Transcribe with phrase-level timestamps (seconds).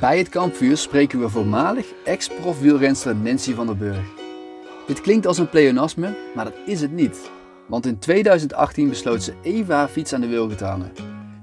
[0.00, 4.06] Bij het kampvuur spreken we voormalig ex-prof wielrenster Nancy van der Burg.
[4.86, 7.30] Dit klinkt als een pleonasme, maar dat is het niet.
[7.66, 10.92] Want in 2018 besloot ze even haar fiets aan de wil te hangen.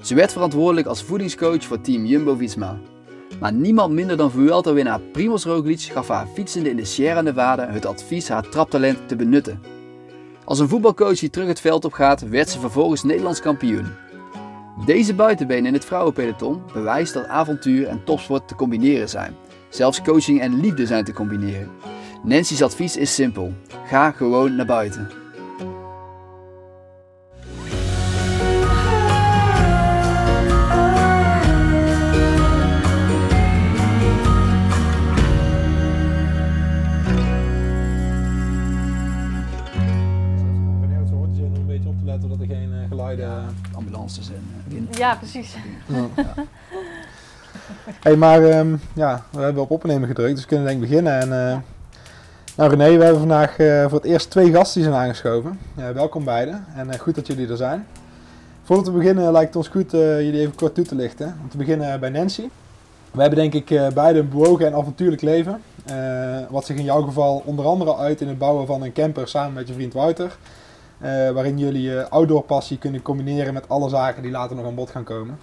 [0.02, 2.80] Ze werd verantwoordelijk als voedingscoach voor team Jumbo-Visma.
[3.40, 7.86] Maar niemand minder dan Vuelta-winnaar Primoz Roglic gaf haar fietsende in de Sierra Nevada het
[7.86, 9.62] advies haar traptalent te benutten.
[10.46, 14.07] Als een voetbalcoach die terug het veld op gaat, werd ze vervolgens Nederlands kampioen.
[14.86, 19.36] Deze buitenbeen in het vrouwenpeloton bewijst dat avontuur en topsport te combineren zijn.
[19.70, 21.70] Zelfs coaching en liefde zijn te combineren.
[22.24, 23.54] Nancy's advies is simpel:
[23.86, 25.10] ga gewoon naar buiten.
[45.08, 45.56] Ja, precies.
[48.02, 51.20] Hey, maar ehm, ja, we hebben op opnemen gedrukt, dus we kunnen denk ik beginnen.
[51.20, 51.58] En, eh,
[52.56, 55.60] nou René, we hebben vandaag eh, voor het eerst twee gasten die zijn aangeschoven.
[55.78, 57.88] Ja, welkom beiden en eh, goed dat jullie er zijn.
[58.64, 61.38] Voordat we beginnen lijkt het ons goed jullie even kort toe te lichten.
[61.42, 62.50] Om te beginnen bij Nancy.
[63.12, 65.62] We hebben denk ik beide een bewogen en avontuurlijk leven.
[66.50, 69.54] wat zich in jouw geval onder andere uit in het bouwen van een camper samen
[69.54, 70.38] met je vriend Wouter.
[71.00, 74.76] Eh, waarin jullie je outdoor passie kunnen combineren met alle zaken die later nog aan
[74.76, 75.40] bod gaan komen.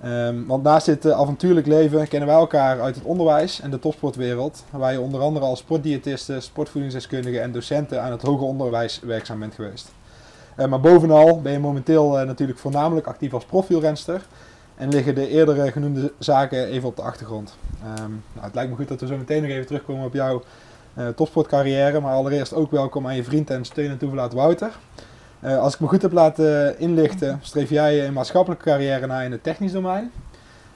[0.00, 3.78] Ehm, want naast dit eh, avontuurlijk leven kennen wij elkaar uit het onderwijs en de
[3.78, 9.38] topsportwereld, waar je onder andere als sportdiëtisten, sportvoedingsdeskundige en docenten aan het hoger onderwijs werkzaam
[9.38, 9.92] bent geweest.
[10.56, 14.22] Eh, maar bovenal ben je momenteel natuurlijk voornamelijk actief als profielrenster
[14.76, 17.56] en liggen de eerdere genoemde zaken even op de achtergrond.
[17.82, 20.42] Ehm, nou, het lijkt me goed dat we zo meteen nog even terugkomen op jouw
[21.16, 24.70] topsportcarrière, maar allereerst ook welkom aan je vriend en steun en toeverlaat Wouter.
[25.40, 29.32] Eh, als ik me goed heb laten inlichten, streef jij een maatschappelijke carrière na in
[29.32, 30.10] het technisch domein.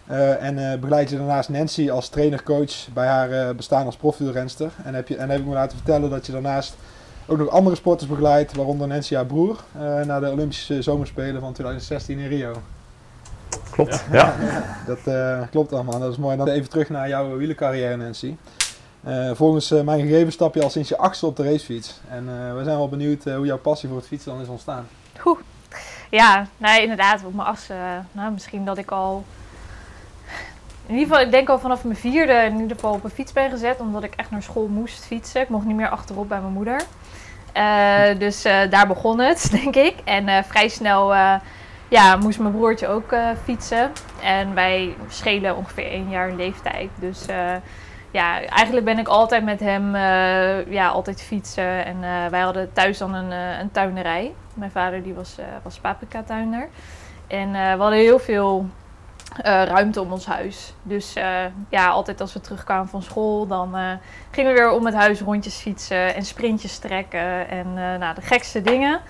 [0.07, 4.71] Eh, en eh, begeleid je daarnaast Nancy als trainer-coach bij haar eh, bestaan als profielrenster.
[4.85, 6.75] En heb, je, en heb ik me laten vertellen dat je daarnaast
[7.27, 11.53] ook nog andere sporters begeleidt, waaronder Nancy haar broer, eh, naar de Olympische Zomerspelen van
[11.53, 12.53] 2016 in Rio.
[13.71, 14.35] Klopt, ja.
[14.87, 16.37] Dat eh, klopt allemaal, dat is mooi.
[16.37, 18.37] Dan even terug naar jouw wielercarrière Nancy.
[19.05, 22.01] Eh, volgens eh, mijn gegevens stap je al sinds je achtste op de racefiets.
[22.09, 24.87] En eh, we zijn wel benieuwd hoe jouw passie voor het fietsen dan is ontstaan.
[26.11, 27.77] Ja, nee, inderdaad, op mijn eh,
[28.13, 29.25] nou, misschien dat ik al.
[30.87, 33.33] In ieder geval, ik denk al vanaf mijn vierde in ieder geval op een fiets
[33.33, 35.41] ben gezet, omdat ik echt naar school moest fietsen.
[35.41, 36.83] Ik mocht niet meer achterop bij mijn moeder.
[38.19, 39.95] Dus daar begon het, denk ik.
[40.05, 41.15] En vrij snel
[41.89, 43.15] ja, moest mijn broertje ook
[43.45, 43.93] fietsen.
[44.23, 46.91] En wij schelen ongeveer één jaar in leeftijd.
[47.01, 47.27] Dus
[48.13, 51.85] ja, eigenlijk ben ik altijd met hem eh, ja, altijd fietsen.
[51.85, 54.35] En eh, wij hadden thuis dan een, eh, een tuinerij.
[54.55, 56.69] Mijn vader die was, was paprika-tuinder.
[57.27, 58.67] En we hadden heel veel
[59.43, 60.75] ruimte om ons huis.
[60.83, 61.13] Dus
[61.69, 63.77] ja, altijd als we terugkwamen van school, dan
[64.31, 67.49] gingen we weer om het huis rondjes fietsen en sprintjes trekken.
[67.49, 69.01] En nou, de gekste dingen.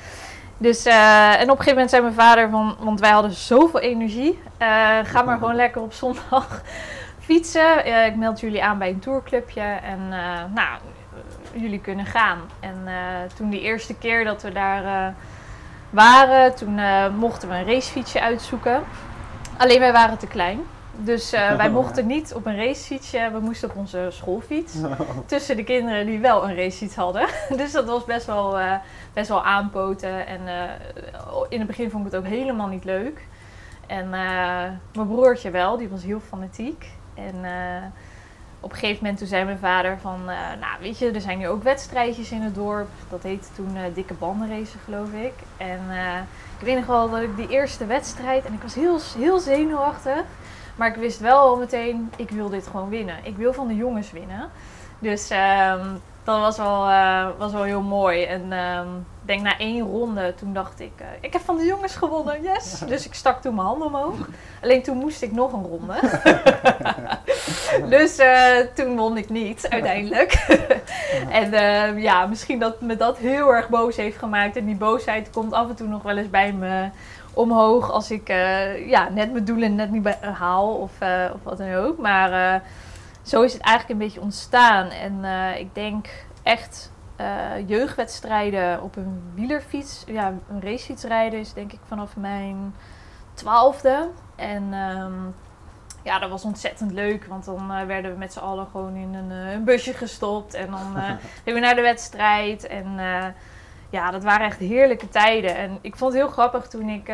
[0.58, 4.38] Dus, en op een gegeven moment zei mijn vader van, want wij hadden zoveel energie.
[4.58, 6.62] eh, ga maar gewoon lekker op zondag
[7.22, 7.84] fietsen.
[7.84, 10.78] Eh, ik meld jullie aan bij een tourclubje en eh, nou,
[11.54, 12.38] jullie kunnen gaan.
[12.60, 12.94] En eh,
[13.36, 15.14] toen die eerste keer dat we daar
[15.90, 16.80] waren, toen
[17.16, 18.82] mochten we een racefietsje uitzoeken.
[19.56, 20.60] Alleen wij waren te klein.
[20.96, 24.74] Dus wij mochten niet op een racefietsje, we moesten op onze schoolfiets.
[25.26, 27.26] Tussen de kinderen die wel een racefiets hadden.
[27.56, 28.58] dus dat was best wel,
[29.12, 30.26] best wel aanpoten.
[30.26, 30.40] En
[31.48, 33.26] in het begin vond ik het ook helemaal niet leuk.
[33.86, 36.86] En mijn broertje wel, die was heel fanatiek.
[37.14, 37.82] En eh,
[38.60, 40.20] op een gegeven moment toen zei mijn vader van...
[40.20, 42.88] eh, nou, weet je, er zijn nu ook wedstrijdjes in het dorp.
[43.08, 45.32] Dat heette toen eh, dikke bandenracen, geloof ik.
[45.56, 45.80] En
[46.58, 48.44] ik weet nog wel dat ik die eerste wedstrijd...
[48.44, 50.22] En ik was heel, heel zenuwachtig.
[50.76, 53.16] Maar ik wist wel al meteen, ik wil dit gewoon winnen.
[53.22, 54.50] Ik wil van de jongens winnen.
[54.98, 55.86] Dus ehm,
[56.24, 58.24] dat was wel, eh, was wel heel mooi.
[58.24, 61.64] En ehm, ik denk na één ronde, toen dacht ik, eh, ik heb van de
[61.64, 62.78] jongens gewonnen, yes!
[62.78, 64.14] Dus ik stak toen mijn handen omhoog.
[64.62, 65.94] Alleen toen moest ik nog een ronde.
[67.96, 70.32] dus eh, toen won ik niet, uiteindelijk.
[71.42, 74.56] en ehm, ja, misschien dat me dat heel erg boos heeft gemaakt.
[74.56, 76.88] En die boosheid komt af en toe nog wel eens bij me
[77.34, 78.28] omhoog als ik
[78.86, 80.92] ja, net mijn doelen net niet haal of,
[81.32, 81.98] of wat dan ook.
[81.98, 82.62] Maar
[83.22, 84.88] zo is het eigenlijk een beetje ontstaan.
[84.88, 86.08] En eh, ik denk
[86.42, 92.74] echt eh, jeugdwedstrijden op een wielerfiets, ja, een racefiets rijden is denk ik vanaf mijn
[93.34, 94.08] twaalfde.
[94.36, 95.12] En ehm,
[96.02, 99.14] ja, dat was ontzettend leuk, want dan eh, werden we met z'n allen gewoon in
[99.14, 100.54] een, een busje gestopt.
[100.54, 100.96] En dan
[101.44, 102.66] gingen we naar de wedstrijd.
[102.66, 103.00] En
[103.90, 105.56] ja, dat waren echt heerlijke tijden.
[105.56, 107.06] En ik vond het heel grappig toen ik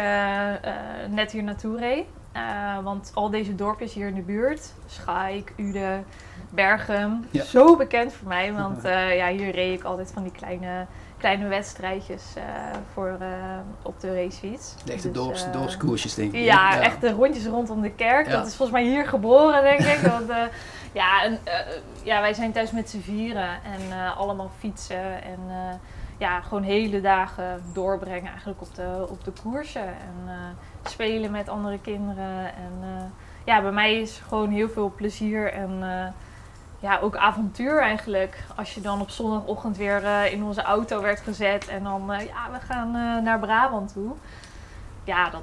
[1.10, 2.06] net hier naartoe reed.
[2.38, 6.02] Eh, want al deze dorpjes hier in de buurt, Schaik, Ude,
[6.50, 7.44] Berghem, Ja.
[7.44, 8.52] zo bekend voor mij.
[8.52, 10.86] Want eh, ja, hier reed ik altijd van die kleine,
[11.18, 12.42] kleine wedstrijdjes eh,
[12.92, 13.16] voor,
[13.82, 14.74] op de racefiets.
[14.84, 16.40] De echte Dus, dorps, dorpskoersjes, denk ik.
[16.44, 18.26] ja, echt de rondjes rondom de kerk.
[18.26, 18.32] Ja.
[18.32, 19.98] Dat is volgens mij hier geboren, denk ik.
[20.18, 20.30] Want,
[20.92, 21.38] ja, en,
[22.02, 25.22] ja, wij zijn thuis met z'n vieren en allemaal fietsen.
[25.22, 25.38] En
[26.18, 29.86] ja, gewoon hele dagen doorbrengen eigenlijk op de, op de koersen.
[29.86, 30.34] En eh,
[30.90, 32.54] spelen met andere kinderen.
[32.54, 33.04] En eh,
[33.44, 36.06] ja, bij mij is gewoon heel veel plezier en eh,
[36.80, 38.44] ja, ook avontuur eigenlijk.
[38.56, 42.60] Als je dan op zondagochtend weer in onze auto werd gezet en dan, ja, we
[42.60, 42.90] gaan
[43.22, 44.12] naar Brabant toe.
[45.04, 45.42] Ja, dat,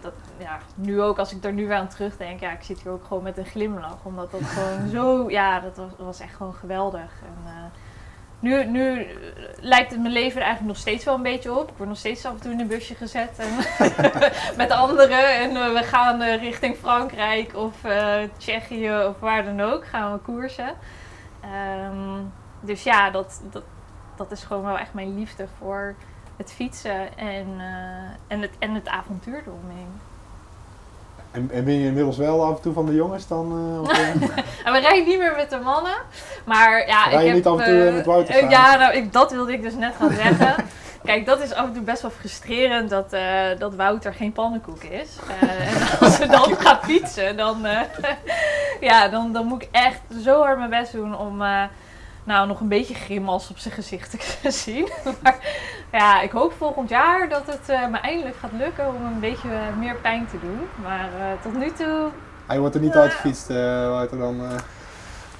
[0.00, 2.92] dat, ja, nu ook als ik er nu weer aan terugdenk, ja, ik zit hier
[2.92, 3.98] ook gewoon met een glimlach.
[4.02, 7.12] Omdat dat gewoon zo, ja, dat was, echt gewoon geweldig.
[7.22, 7.52] En,
[8.42, 9.08] nu, nu eh,
[9.60, 11.70] lijkt het mijn leven er eigenlijk nog steeds wel een beetje op.
[11.70, 13.54] Ik word nog steeds af en toe in een busje gezet en
[14.62, 15.36] met anderen.
[15.38, 17.74] En eh, we gaan eh, richting Frankrijk of
[18.36, 20.74] Tsjechië of waar dan ook gaan we koersen.
[21.40, 22.20] Ehm,
[22.60, 23.64] dus ja, dat, dat,
[24.16, 25.94] dat is gewoon wel echt mijn liefde voor
[26.36, 27.60] het fietsen en,
[28.28, 30.00] en, het, en het avontuur eromheen.
[31.32, 33.74] En, en ben je inmiddels wel af en toe van de jongens dan?
[33.74, 33.88] eh, of?
[34.64, 35.96] En we rijden niet meer met de mannen.
[36.44, 38.50] Maar ja, Rij je ik heb, niet af en toe eh, met Wouter eh?
[38.50, 40.54] Ja, nou, ik, dat wilde ik dus net gaan zeggen.
[41.04, 43.16] Kijk, dat is af en toe best wel frustrerend dat,
[43.58, 45.16] dat Wouter geen pannenkoek is.
[45.40, 45.58] En
[46.06, 47.66] als ze dan gaat fietsen, dan,
[48.80, 51.42] ja, dan, dan moet ik echt zo hard mijn best doen om
[52.24, 54.10] nou, nog een beetje grimas op zijn gezicht
[54.42, 54.88] te zien.
[55.22, 55.38] maar
[55.92, 59.48] ja, ik hoop volgend jaar dat het eh, me eindelijk gaat lukken om een beetje
[59.48, 60.60] eh, meer pijn te doen.
[60.82, 62.08] Maar eh, tot nu toe
[62.46, 63.56] Hij wordt er niet uitgefietst, eh
[63.88, 64.40] Wouter, dan.
[64.44, 64.50] eh.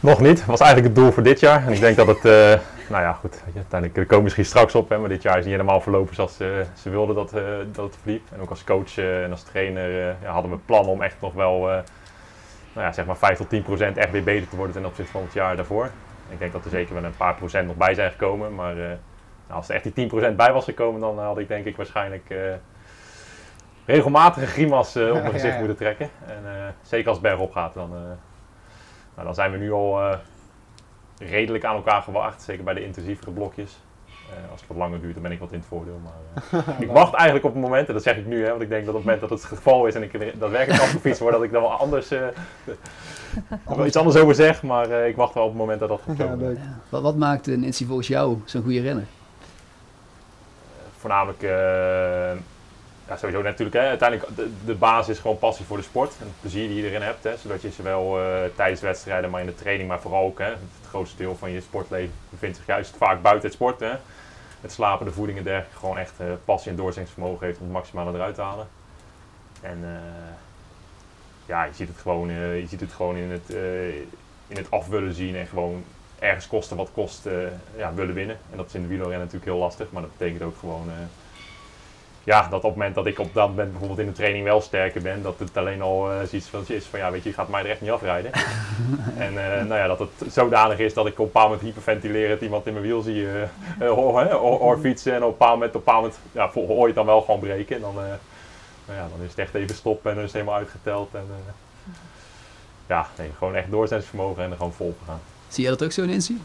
[0.00, 0.36] Nog niet.
[0.36, 1.66] Dat was eigenlijk het doel voor dit jaar.
[1.66, 3.30] En ik denk dat het, eh, nou ja, goed.
[3.30, 4.88] weet je, Uiteindelijk daar komen we misschien straks op.
[4.88, 7.84] Hè, maar dit jaar is niet helemaal verlopen zoals ze, ze wilden dat, eh, dat
[7.84, 8.22] het verliep.
[8.34, 11.32] En ook als coach en als trainer eh, ja, hadden we plannen om echt nog
[11.32, 11.76] wel, eh,
[12.72, 15.12] nou ja, zeg maar 5 tot 10 procent echt weer beter te worden ten opzichte
[15.12, 15.90] van het jaar daarvoor.
[16.28, 18.54] Ik denk dat er zeker wel een paar procent nog bij zijn gekomen.
[18.54, 18.90] Maar eh,
[19.52, 21.76] nou, als er echt die 10 procent bij was gekomen, dan had ik denk ik
[21.76, 22.38] waarschijnlijk eh,
[23.84, 25.58] regelmatig een grimas eh, op mijn gezicht ja.
[25.58, 26.08] moeten trekken.
[26.26, 28.00] En eh, zeker als het bergop gaat, dan, eh,
[29.14, 30.16] nou, dan zijn we nu al eh,
[31.18, 32.42] redelijk aan elkaar gewacht.
[32.42, 33.78] Zeker bij de intensievere blokjes.
[34.32, 36.00] Eh, als het wat langer duurt, dan ben ik wat in het voordeel.
[36.04, 38.62] Maar, eh, ik wacht eigenlijk op het moment, en dat zeg ik nu, hè, want
[38.62, 40.82] ik denk dat op het moment dat het het geval is en ik er daadwerkelijk
[40.82, 42.20] afgefietst word, dat ik dan wel anders, eh,
[43.68, 44.62] er wel iets anders over zeg.
[44.62, 46.54] Maar eh, ik wacht wel op het moment dat dat gaat Ja, komen.
[46.54, 46.78] Ja.
[46.88, 49.06] Wat, wat maakt eh, Nancy volgens jou zo'n goede renner?
[51.02, 52.40] Voornamelijk, eh,
[53.08, 56.14] ja, sowieso natuurlijk, hè, uiteindelijk de, de basis is gewoon passie voor de sport.
[56.20, 57.24] En het plezier die je erin hebt.
[57.24, 60.44] Hè, zodat je zowel eh, tijdens wedstrijden, maar in de training, maar vooral ook, hè,
[60.50, 63.80] het grootste deel van je sportleven bevindt zich juist vaak buiten het sport.
[64.60, 65.78] Het slapen, de voeding en dergelijke.
[65.78, 68.68] Gewoon echt eh, passie en doorzettingsvermogen heeft om het maximale eruit te halen.
[69.60, 69.78] En
[71.46, 73.48] ja, je ziet het gewoon, je ziet het gewoon in, het,
[74.46, 75.84] in het af willen zien en gewoon
[76.22, 77.32] ergens kosten wat kost eh,
[77.76, 78.38] ja, willen winnen.
[78.50, 81.04] En dat is in de wielrennen natuurlijk heel lastig, maar dat betekent ook gewoon eh,
[82.24, 84.60] ja, dat op het moment dat ik op dat moment bijvoorbeeld in de training wel
[84.60, 87.34] sterker ben, dat het alleen al eh zoiets van is van ja, weet je, je
[87.34, 88.32] gaat mij er echt niet afrijden.
[89.26, 92.66] en nou ja, dat het zodanig is dat ik op een bepaald moment hyperventilerend iemand
[92.66, 93.26] in mijn wiel zie
[93.78, 97.20] hoor fietsen en op een bepaald moment, op een bepaald moment ja, het dan wel
[97.20, 97.76] gewoon breken.
[97.76, 100.60] En dan, nou ja, dan is het echt even stoppen en dan is het helemaal
[100.60, 101.14] uitgeteld.
[101.14, 101.26] En,
[102.86, 105.20] ja, nee, gewoon echt doorzettingsvermogen en er gewoon vol gaan.
[105.52, 106.36] Zie jij dat ook zo, Nancy?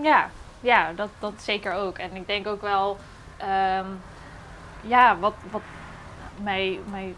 [0.00, 0.30] Ja,
[0.60, 1.98] ja dat, dat zeker ook.
[1.98, 2.98] En ik denk ook wel,
[3.36, 3.86] ehm,
[4.80, 5.62] ja, wat, wat
[6.42, 7.14] mij, mij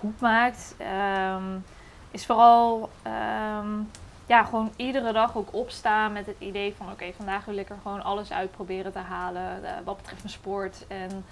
[0.00, 1.42] goed maakt, ehm,
[2.10, 3.68] is vooral ehm,
[4.26, 7.78] ja, gewoon iedere dag ook opstaan met het idee van oké, vandaag wil ik er
[7.82, 10.84] gewoon alles uit proberen te halen eh, wat betreft mijn sport.
[10.88, 11.24] En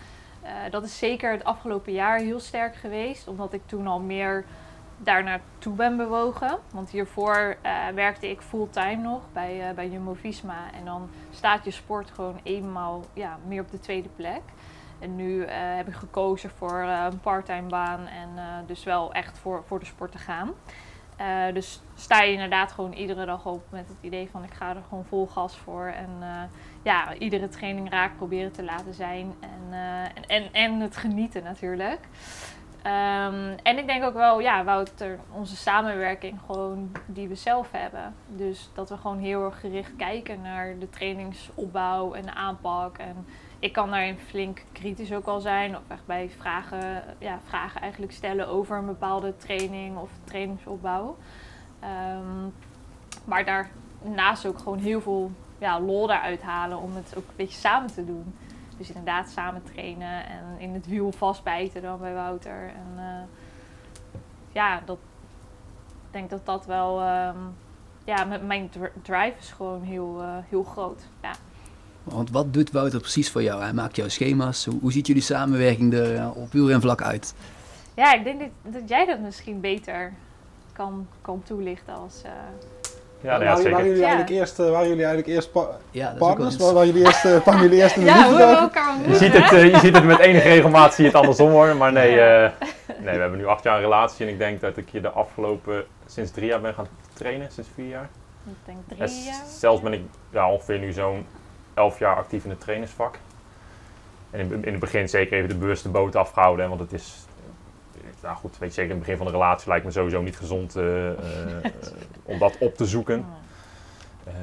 [0.43, 4.45] eh, dat is zeker het afgelopen jaar heel sterk geweest, omdat ik toen al meer
[4.99, 6.59] daar naartoe ben bewogen.
[6.73, 10.73] Want hiervoor eh, werkte ik fulltime nog bij, eh, bij Jumbo-Visma.
[10.79, 14.43] En dan staat je sport gewoon eenmaal ja, meer op de tweede plek.
[14.99, 19.63] En nu eh, heb ik gekozen voor een parttime baan en dus wel echt voor,
[19.67, 20.53] voor de sport te gaan.
[21.55, 24.83] Dus sta je inderdaad gewoon iedere dag op met het idee van ik ga er
[24.89, 25.87] gewoon vol gas voor.
[25.87, 26.11] En
[26.83, 29.35] ja, iedere training raak proberen te laten zijn.
[29.41, 29.73] En,
[30.15, 32.01] en, en, en het genieten natuurlijk.
[32.87, 38.15] Ehm, en ik denk ook wel, ja, Wouter, onze samenwerking gewoon die we zelf hebben.
[38.27, 42.99] Dus dat we gewoon heel erg gericht kijken naar de trainingsopbouw en de aanpak.
[42.99, 43.27] En
[43.59, 45.77] ik kan daarin flink kritisch ook wel zijn.
[45.77, 51.17] Of echt bij vragen, ja, vragen eigenlijk stellen over een bepaalde training of trainingsopbouw.
[51.81, 52.49] Ehm,
[53.25, 57.59] maar daarnaast ook gewoon heel veel ja, lol daaruit halen om het ook een beetje
[57.59, 58.35] samen te doen.
[58.77, 62.69] Dus inderdaad samen trainen en in het wiel vastbijten dan bij Wouter.
[62.69, 63.23] En, eh,
[64.53, 64.99] ja, dat,
[65.83, 67.01] ik denk dat dat wel...
[67.01, 67.37] ehm,
[68.05, 71.03] ja, mijn dr- drive is gewoon heel, eh, heel groot.
[71.23, 71.31] Ja.
[72.05, 73.63] Want wat doet Wouter precies voor jou?
[73.63, 74.65] Hij maakt jouw schema's.
[74.65, 77.35] Hoe, hoe ziet jullie samenwerking er eh, op wielrenvlak uit?
[77.95, 80.13] ja, ik denk dat, dat jij dat misschien beter
[80.73, 82.23] kan, kan toelichten als...
[83.27, 83.79] Ja, waren, waren zeker.
[83.85, 84.07] jullie Ja.
[84.07, 86.57] eigenlijk eerst, eh, waren jullie eigenlijk eerst pa- Ja, dat is ook wel partners?
[86.73, 88.47] Waren jullie eerst, eh, kwamen jullie eerst in de ja, hoe liefde?
[88.47, 91.19] we elkaar Je ziet, het, eh, je ziet het met enige regelmaat, zie je het
[91.21, 91.77] andersom hoor.
[91.77, 92.45] Maar nee, Ja.
[92.45, 92.51] eh,
[93.05, 95.11] nee, we hebben nu acht jaar een relatie en ik denk dat ik je de
[95.11, 98.09] afgelopen, sinds drie jaar ben gaan trainen, sinds vier jaar.
[98.47, 99.35] Ik denk En drie jaar.
[99.59, 101.27] zelfs ben ik ja, ongeveer nu zo'n
[101.75, 103.19] elf jaar actief in het trainersvak.
[104.31, 107.26] En in, in het begin zeker even de bewuste boot afgehouden, hè, want het is,
[107.26, 107.26] eh,
[108.27, 110.37] nou goed, weet je, zeker in het begin van de relatie lijkt me sowieso niet
[110.37, 111.17] gezond eh, eh,
[112.23, 113.27] om dat op te zoeken.
[114.27, 114.35] Ehm,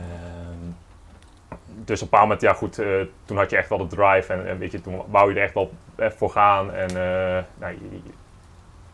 [1.65, 4.33] dus op een bepaald moment, ja goed, eh, toen had je echt wel de drive
[4.33, 6.73] en, en weet je, toen wou je er echt wel voor gaan.
[6.73, 6.93] En
[7.57, 7.77] nou,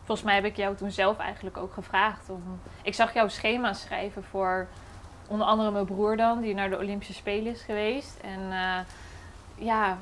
[0.04, 2.60] Volgens mij heb ik jou toen zelf eigenlijk ook gevraagd om.
[2.82, 4.66] Ik zag jouw schema schrijven voor
[5.26, 8.18] onder andere mijn broer dan, die naar de Olympische Spelen is geweest.
[8.20, 8.52] En
[9.60, 9.98] ja,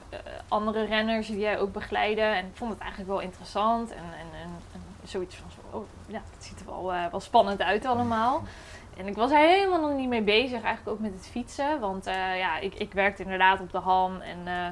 [0.48, 2.36] andere renners die jij ook begeleiden.
[2.36, 3.90] En ik vond het eigenlijk wel interessant.
[3.90, 4.37] En, en
[5.08, 8.42] zoiets van, oh, ja, het ziet er wel, eh, wel spannend uit allemaal.
[8.96, 11.80] En ik was er helemaal nog niet mee bezig, eigenlijk ook met het fietsen.
[11.80, 14.68] Want eh, ja, ik, ik werkte inderdaad op de HAM en eh,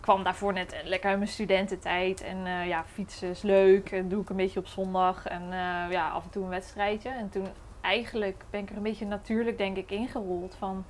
[0.00, 2.20] kwam daarvoor net lekker uit mijn studententijd.
[2.20, 5.26] En ja, fietsen is leuk, en doe ik een beetje op zondag.
[5.26, 5.42] En
[5.90, 7.08] ja, af en toe een wedstrijdje.
[7.08, 7.46] En toen
[7.80, 10.84] eigenlijk ben ik er een beetje natuurlijk, denk ik, ingerold van...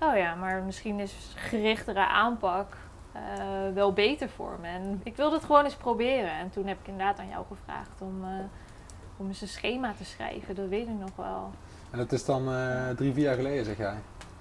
[0.00, 2.76] Oh ja, maar misschien is gerichtere aanpak
[3.38, 4.66] eh, wel beter voor me.
[4.66, 6.30] En ik wilde het gewoon eens proberen.
[6.30, 8.30] En toen heb ik inderdaad aan jou gevraagd om, eh,
[9.16, 10.54] om eens een schema te schrijven.
[10.54, 11.50] Dat weet ik nog wel.
[11.90, 13.96] En dat is dan eh, drie, vier jaar geleden, zeg jij?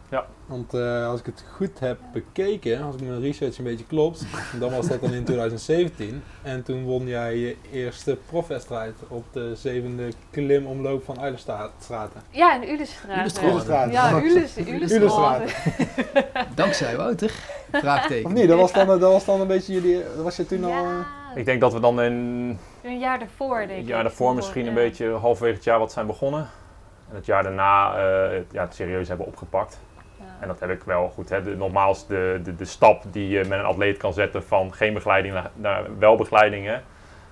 [0.09, 0.25] Ja.
[0.45, 4.25] Want eh, als ik het goed heb bekeken, als ik mijn research een beetje klopt,
[4.59, 6.23] dan was dat dan in 2017.
[6.41, 12.21] En toen won jij je eerste profwedstrijd op de zevende klimomloop van Uilenstraten.
[12.29, 13.41] Ja, in Ulestraat.
[13.43, 13.91] Ulestraat.
[13.91, 15.41] Ja, Ules, Ulestraat.
[16.55, 17.31] Dankzij Wouter?
[17.71, 18.25] Vraagteken.
[18.25, 18.47] Of niet?
[18.47, 20.71] Dat was dan, dat was dan een beetje jullie, was je toen al...
[20.71, 22.13] eh, ik denk dat we dan in
[22.83, 23.87] een jaar daarvoor denk het ik.
[23.87, 24.67] jaar daarvoor misschien Ja.
[24.67, 26.49] een beetje halverwege het jaar wat zijn begonnen.
[27.09, 29.79] En het jaar daarna eh, het, ja, het serieus hebben opgepakt.
[30.39, 31.29] En dat heb ik wel goed.
[31.29, 31.43] Hè.
[31.43, 34.93] De, nogmaals, de, de, de stap die je met een atleet kan zetten van geen
[34.93, 36.65] begeleiding naar, naar wel begeleiding.
[36.65, 36.73] Hè.
[36.73, 36.81] Als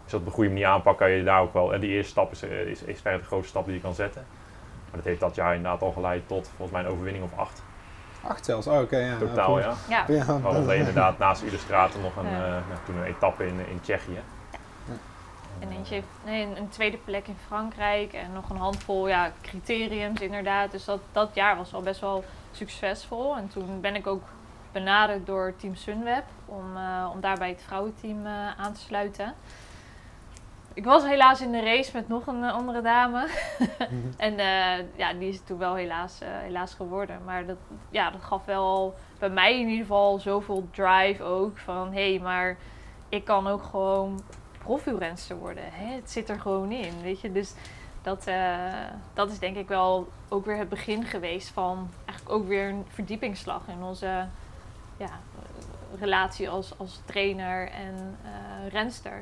[0.06, 1.74] je dat op een goede manier aanpakt, kan je daar ook wel.
[1.74, 3.94] En die eerste stap is, eh, is, is verder de grootste stap die je kan
[3.96, 4.26] zetten.
[4.86, 7.64] Maar dat heeft dat jaar inderdaad al geleid tot volgens mij een overwinning of acht.
[8.28, 8.98] Acht zelfs, oh, oké.
[8.98, 9.74] ja, Totaal, ja.
[9.90, 10.06] Ja.
[10.08, 12.46] Ja, Waaronder inderdaad naast Ulestraten nog een, Ja.
[12.46, 14.20] eh, nou, toen een etappe in, in Tsjechië.
[15.60, 19.32] En eentje heeft nee, een, een tweede plek in Frankrijk en nog een handvol ja,
[19.42, 20.72] criteriums inderdaad.
[20.72, 22.24] Dus dat, dat jaar was al best wel
[22.56, 23.36] succesvol.
[23.36, 24.24] En toen ben ik ook
[24.72, 29.34] benaderd door Team Sunweb om, eh, om daarbij het vrouwenteam eh, aan te sluiten.
[30.74, 33.28] Ik was helaas in de race met nog een eh, andere dame.
[34.18, 34.34] en
[34.96, 37.20] ja, die is het toen wel helaas, helaas geworden.
[37.26, 37.58] Maar dat,
[37.90, 41.58] ja, dat gaf wel bij mij in ieder geval zoveel drive ook.
[41.58, 42.58] Van hé, hey, maar
[43.10, 44.22] ik kan ook gewoon
[44.58, 45.64] profielrenster worden.
[45.72, 45.96] Hè?
[45.96, 47.32] Het zit er gewoon in, weet je.
[47.32, 47.54] Dus
[48.06, 48.36] dat, eh,
[49.14, 52.86] dat is denk ik wel ook weer het begin geweest van eigenlijk ook weer een
[52.94, 54.26] verdiepingsslag in onze
[54.98, 55.10] ja,
[56.00, 59.22] relatie als, als trainer en eh, renster.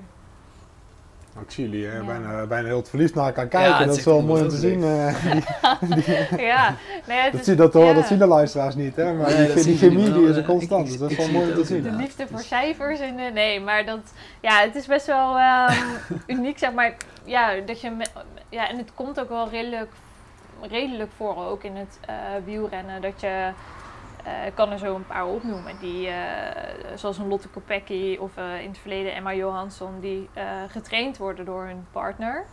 [1.41, 2.03] Ik zie jullie eh, Ja.
[2.05, 3.77] bijna, bijna heel het verliefd naar elkaar Ja, kijken.
[3.77, 4.83] het dat is wel mooi om te zien.
[4.83, 5.45] ongelooflijk.
[5.45, 5.81] eh.
[6.35, 6.75] die- ja,
[7.07, 7.93] nee, het dat, is- zie, dat, hoor- ja.
[7.93, 9.13] dat zien de luisteraars niet, hè?
[9.13, 10.83] Maar Nee, die, chemie die is er constant.
[10.85, 11.83] ik- dus dat is wel mooi om te zien.
[11.83, 12.99] De Ja, liefde voor cijfers.
[12.99, 13.99] En, de- nee, maar dat,
[14.41, 15.73] ja, het is best wel ehm,
[16.27, 16.93] uniek, zeg maar.
[17.23, 18.05] Ja, dat je
[18.49, 19.91] ja, en het komt ook wel redelijk,
[20.61, 22.15] redelijk voor, ook in het eh,
[22.45, 23.01] wielrennen.
[23.01, 23.51] Dat je,
[24.23, 28.37] eh, ik kan er zo een paar opnoemen, die, eh, zoals een Lotte Kopecky of
[28.37, 32.45] eh, in het verleden Emma Johansson, die eh, getraind worden door hun partner.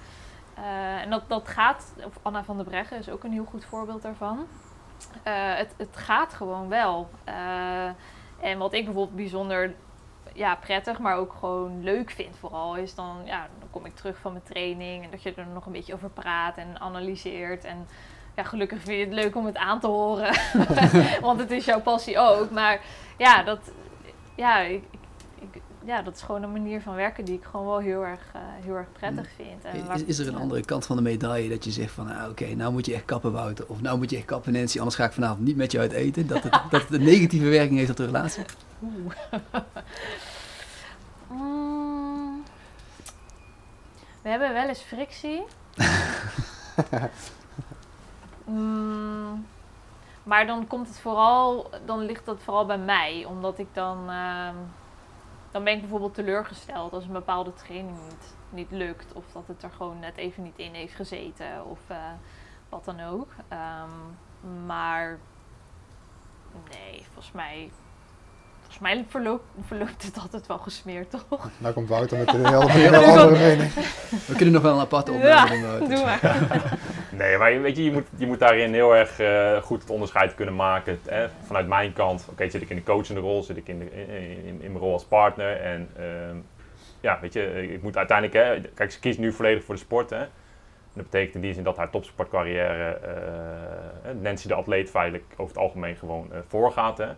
[0.54, 3.64] Eh, en dat, dat gaat, of Anna van der Breggen is ook een heel goed
[3.64, 4.46] voorbeeld daarvan.
[5.22, 7.10] Eh, het, het gaat gewoon wel.
[7.24, 7.84] Eh,
[8.40, 9.74] en wat ik bijvoorbeeld bijzonder
[10.34, 14.18] ja, prettig, maar ook gewoon leuk vind vooral, is dan, ja, dan kom ik terug
[14.18, 17.64] van mijn training en dat je er nog een beetje over praat en analyseert.
[17.64, 17.86] En
[18.36, 20.34] ja, gelukkig vind je het leuk om het aan te horen,
[21.20, 22.50] want het is jouw passie ook.
[22.50, 22.80] Maar
[23.18, 23.58] ja, dat,
[24.34, 24.82] ja, ik,
[25.38, 28.20] ik- ja, dat is gewoon een manier van werken die ik gewoon wel heel erg,
[28.32, 29.64] eh, heel erg prettig vind.
[29.64, 32.08] En waar- Is, is er een andere kant van de medaille dat je zegt van,
[32.16, 33.64] ah, oké, nou moet je echt kappen Wouter.
[33.68, 35.92] Of nou moet je echt kappen Nancy, anders ga ik vanavond niet met je uit
[35.92, 36.26] eten.
[36.26, 38.42] Dat het, dat het een negatieve werking heeft op de relatie.
[38.82, 39.14] Oeh.
[41.30, 42.44] Mm.
[44.22, 45.44] We hebben wel eens frictie.
[48.44, 49.46] Mm.
[50.22, 54.54] Maar dan komt het vooral, dan ligt dat vooral bij mij, omdat ik dan, ehm,
[55.50, 59.12] dan ben ik bijvoorbeeld teleurgesteld als een bepaalde training niet, niet lukt.
[59.12, 61.64] Of dat het er gewoon net even niet in heeft gezeten.
[61.66, 61.96] Of eh,
[62.68, 63.28] wat dan ook.
[63.48, 63.90] Ehm,
[64.66, 65.18] maar
[66.70, 67.70] nee, volgens mij,
[68.70, 71.50] volgens mij verloopt, verloopt het altijd wel gesmeerd, toch?
[71.58, 73.72] Nou komt Wouter met een heel andere mening.
[74.26, 75.88] We kunnen nog wel een aparte Ja, opname doen.
[75.88, 76.20] Doe maar.
[77.10, 80.34] Nee, maar weet je, je moet, je moet daarin heel erg eh, goed het onderscheid
[80.34, 81.00] kunnen maken.
[81.08, 81.26] Hè?
[81.42, 84.44] Vanuit mijn kant, oké, zit ik in de coachende rol, zit ik in, de, in,
[84.44, 85.60] in, in mijn rol als partner.
[85.60, 86.36] En ehm,
[87.00, 90.10] ja, weet je, ik moet uiteindelijk, hè, kijk, ze kiest nu volledig voor de sport.
[90.10, 90.18] Hè?
[90.20, 90.28] En
[90.92, 95.62] dat betekent in die zin dat haar topsportcarrière, eh, Nancy de atleet feitelijk over het
[95.64, 96.98] algemeen gewoon eh, voorgaat.
[96.98, 97.08] Hè?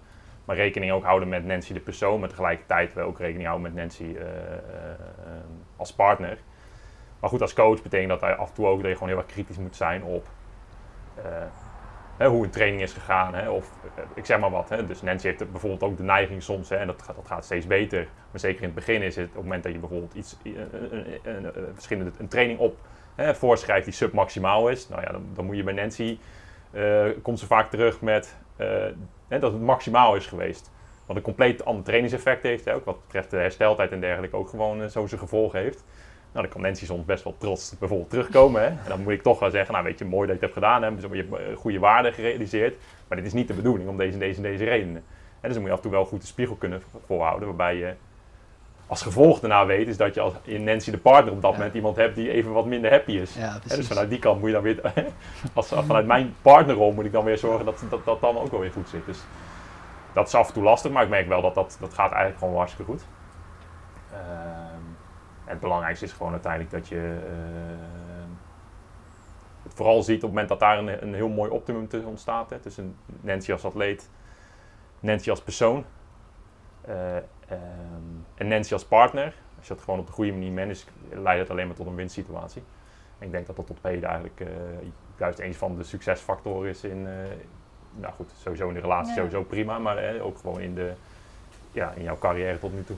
[0.44, 4.16] Maar rekening ook houden met Nancy de persoon, maar tegelijkertijd ook rekening houden met Nancy
[4.16, 4.58] eh, eh,
[5.76, 6.38] als partner.
[7.20, 9.18] Maar goed, als coach betekent dat hij af en toe ook dat je gewoon heel
[9.18, 10.26] erg kritisch moet zijn op
[12.16, 13.34] eh, hoe een training is gegaan.
[13.34, 13.72] Hè, of
[14.14, 14.68] ik zeg maar wat.
[14.68, 14.86] Hè.
[14.86, 18.08] Dus Nancy heeft bijvoorbeeld ook de neiging soms, hè, en dat, dat gaat steeds beter.
[18.30, 20.36] Maar zeker in het begin is het, op het moment dat je bijvoorbeeld iets,
[21.22, 21.72] een,
[22.18, 22.78] een, training op
[23.14, 24.88] hè, voorschrijft die submaximaal is.
[24.88, 26.18] Nou ja, dan, dan moet je bij Nancy,
[27.22, 28.36] komt ze vaak terug met
[29.40, 30.70] dat het maximaal is geweest.
[31.06, 32.70] Wat een compleet ander trainingseffect heeft.
[32.70, 35.84] Ook wat betreft de hersteltijd en dergelijke ook gewoon eh, zo zijn gevolgen heeft.
[36.32, 38.62] Nou, dan kan Nancy soms best wel trots bijvoorbeeld terugkomen.
[38.62, 38.66] Hè?
[38.66, 40.66] En dan moet ik toch wel zeggen, nou weet je, mooi dat je het hebt
[40.66, 40.82] gedaan.
[40.82, 40.88] Hè?
[40.88, 42.76] Je hebt eh, goede waarden gerealiseerd.
[43.08, 45.04] Maar dit is niet de bedoeling om deze en deze en deze redenen.
[45.40, 47.48] En dus dan moet je af en toe wel goed de spiegel kunnen voorhouden.
[47.48, 47.94] Waarbij je
[48.92, 51.56] als gevolg daarna weet, is dat je als in Nancy de partner op dat Ja.
[51.56, 53.34] moment iemand hebt die even wat minder happy is.
[53.34, 54.92] Ja, dus vanuit die kant moet je dan weer,
[55.54, 58.60] als, vanuit mijn partnerrol moet ik dan weer zorgen dat dat, dat dan ook wel
[58.60, 59.06] weer goed zit.
[59.06, 59.24] Dus
[60.12, 62.38] dat is af en toe lastig, maar ik merk wel dat dat, dat gaat eigenlijk
[62.38, 63.04] gewoon hartstikke goed.
[64.12, 64.80] Ehm,
[65.44, 68.30] het belangrijkste is gewoon uiteindelijk dat je ehm,
[69.62, 72.50] het vooral ziet op het moment dat daar een, een heel mooi optimum tussen ontstaat.
[72.50, 74.10] Hè, tussen Nancy als atleet,
[75.00, 75.84] Nancy als persoon
[76.80, 78.11] eh, ehm,
[78.42, 79.34] en Nancy als partner.
[79.58, 81.94] Als je dat gewoon op de goede manier managt, leidt het alleen maar tot een
[81.94, 82.62] winsituatie.
[83.18, 84.46] En ik denk dat dat tot op heden eigenlijk eh,
[85.18, 87.12] juist een van de succesfactoren is in, eh,
[87.94, 89.16] nou goed, sowieso in de relatie Ja.
[89.16, 90.92] sowieso prima, maar eh, ook gewoon in, de,
[91.72, 92.96] ja, in jouw carrière tot nu toe.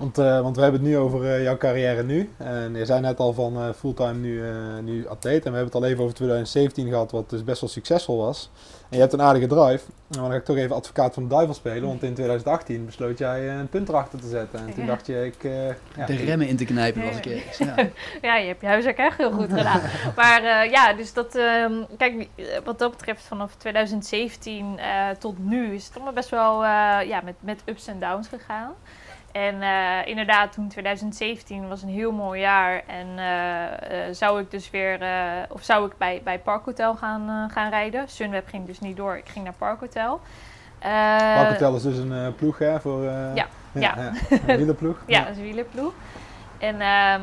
[0.00, 2.30] Want, eh, want we hebben het nu over eh, jouw carrière nu.
[2.36, 5.44] En je zei net al van eh, fulltime nu, eh, nu atleet.
[5.44, 8.50] En we hebben het al even over 2017 gehad, wat dus best wel succesvol was.
[8.88, 9.84] En je hebt een aardige drive.
[10.08, 11.88] Maar dan ga ik toch even advocaat van de duivel spelen.
[11.88, 14.58] Want in 2018 besloot jij eh, een punt erachter te zetten.
[14.58, 14.90] En toen Ja.
[14.90, 15.44] dacht je, ik...
[15.44, 17.58] eh, ja, De remmen in te knijpen was ik ergens.
[17.58, 17.74] Ja.
[18.22, 19.80] Ja, je hebt je huiswerk echt heel goed gedaan.
[20.16, 22.28] maar eh, ja, dus dat, ehm, kijk,
[22.64, 26.68] wat dat betreft vanaf 2017 eh, tot nu is het allemaal best wel eh,
[27.08, 28.72] ja, met, met ups en downs gegaan.
[29.32, 32.82] En eh, inderdaad, toen 2017 was een heel mooi jaar.
[32.86, 35.00] En eh, eh, zou ik dus weer,
[35.48, 38.08] of zou ik bij, bij Parkhotel gaan, gaan rijden.
[38.08, 40.20] Sunweb ging dus niet door, ik ging naar Parkhotel.
[40.78, 43.04] Parkhotel is dus een ploeg hè, voor...
[43.06, 44.12] eh, Ja, ja.
[44.46, 45.02] Een wielerploeg.
[45.06, 45.92] Ja, een wielerploeg.
[46.58, 47.22] En ehm,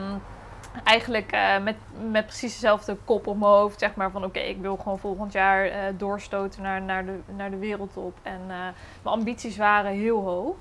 [0.84, 1.76] eigenlijk met,
[2.12, 5.34] met precies dezelfde kop op mijn hoofd, zeg maar, van oké, ik wil gewoon volgend
[5.34, 8.17] jaar doorstoten naar, naar, de, naar de wereldtop.
[8.24, 10.56] En mijn ambities waren heel hoog.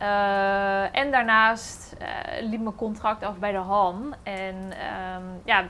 [0.00, 2.08] Eh, en daarnaast eh,
[2.42, 4.14] liep mijn contract af bij de Han.
[4.22, 5.64] En ehm, ja,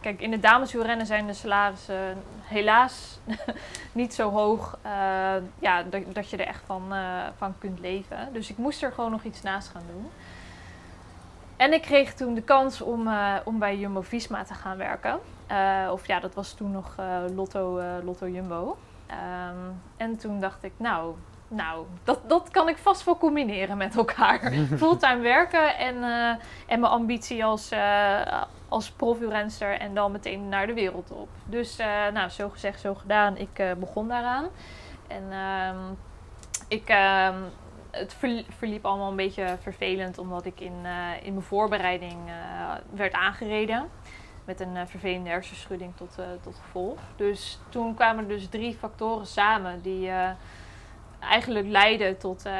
[0.00, 3.18] kijk, in de dameswielrennen zijn de salarissen helaas
[3.92, 4.90] niet zo hoog eh,
[5.58, 6.94] ja, dat, dat je er echt van,
[7.36, 8.28] van kunt leven.
[8.32, 10.10] Dus ik moest er gewoon nog iets naast gaan doen.
[11.56, 13.10] En ik kreeg toen de kans om,
[13.44, 15.18] om bij Jumbo Visma te gaan werken.
[15.90, 16.96] Of ja, dat was toen nog
[17.34, 18.76] Lotto, Lotto Jumbo.
[19.06, 21.14] Ehm, en toen dacht ik, nou,
[21.50, 24.52] nou dat, dat kan ik vast wel combineren met elkaar.
[24.76, 26.28] Fulltime werken en, eh,
[26.66, 31.28] en mijn ambitie als, eh als profielrenster en dan meteen naar de wereldtop.
[31.44, 33.36] Dus eh, nou, zo gezegd, zo gedaan.
[33.36, 34.46] Ik begon daaraan.
[35.08, 35.78] En ehm,
[36.68, 37.36] ik, ehm,
[37.90, 40.72] het verli- verliep allemaal een beetje vervelend, omdat ik in,
[41.22, 42.18] in mijn voorbereiding
[42.94, 43.88] werd aangereden.
[44.44, 46.98] Met een vervelende hersenschudding tot, tot gevolg.
[47.16, 50.10] Dus toen kwamen dus drie factoren samen die
[51.20, 52.44] eigenlijk leidden tot.
[52.46, 52.52] eh,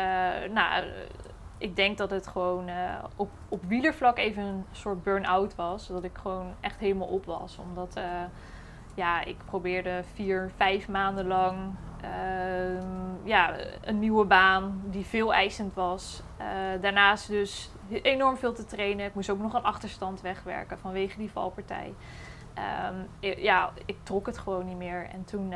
[0.52, 0.86] nou, eh,
[1.58, 5.86] ik denk dat het gewoon eh, op, op wielervlak even een soort burn-out was.
[5.86, 7.58] Dat ik gewoon echt helemaal op was.
[7.58, 8.00] Omdat
[8.94, 11.56] ja, ik probeerde vier, vijf maanden lang
[12.02, 12.86] ehm,
[13.28, 16.22] ja, een nieuwe baan die veel eisend was.
[16.80, 17.70] Daarnaast dus
[18.02, 19.06] enorm veel te trainen.
[19.06, 21.94] Ik moest ook nog een achterstand wegwerken vanwege die valpartij.
[22.54, 25.08] Ehm, i- ja, ik trok het gewoon niet meer.
[25.12, 25.54] En toen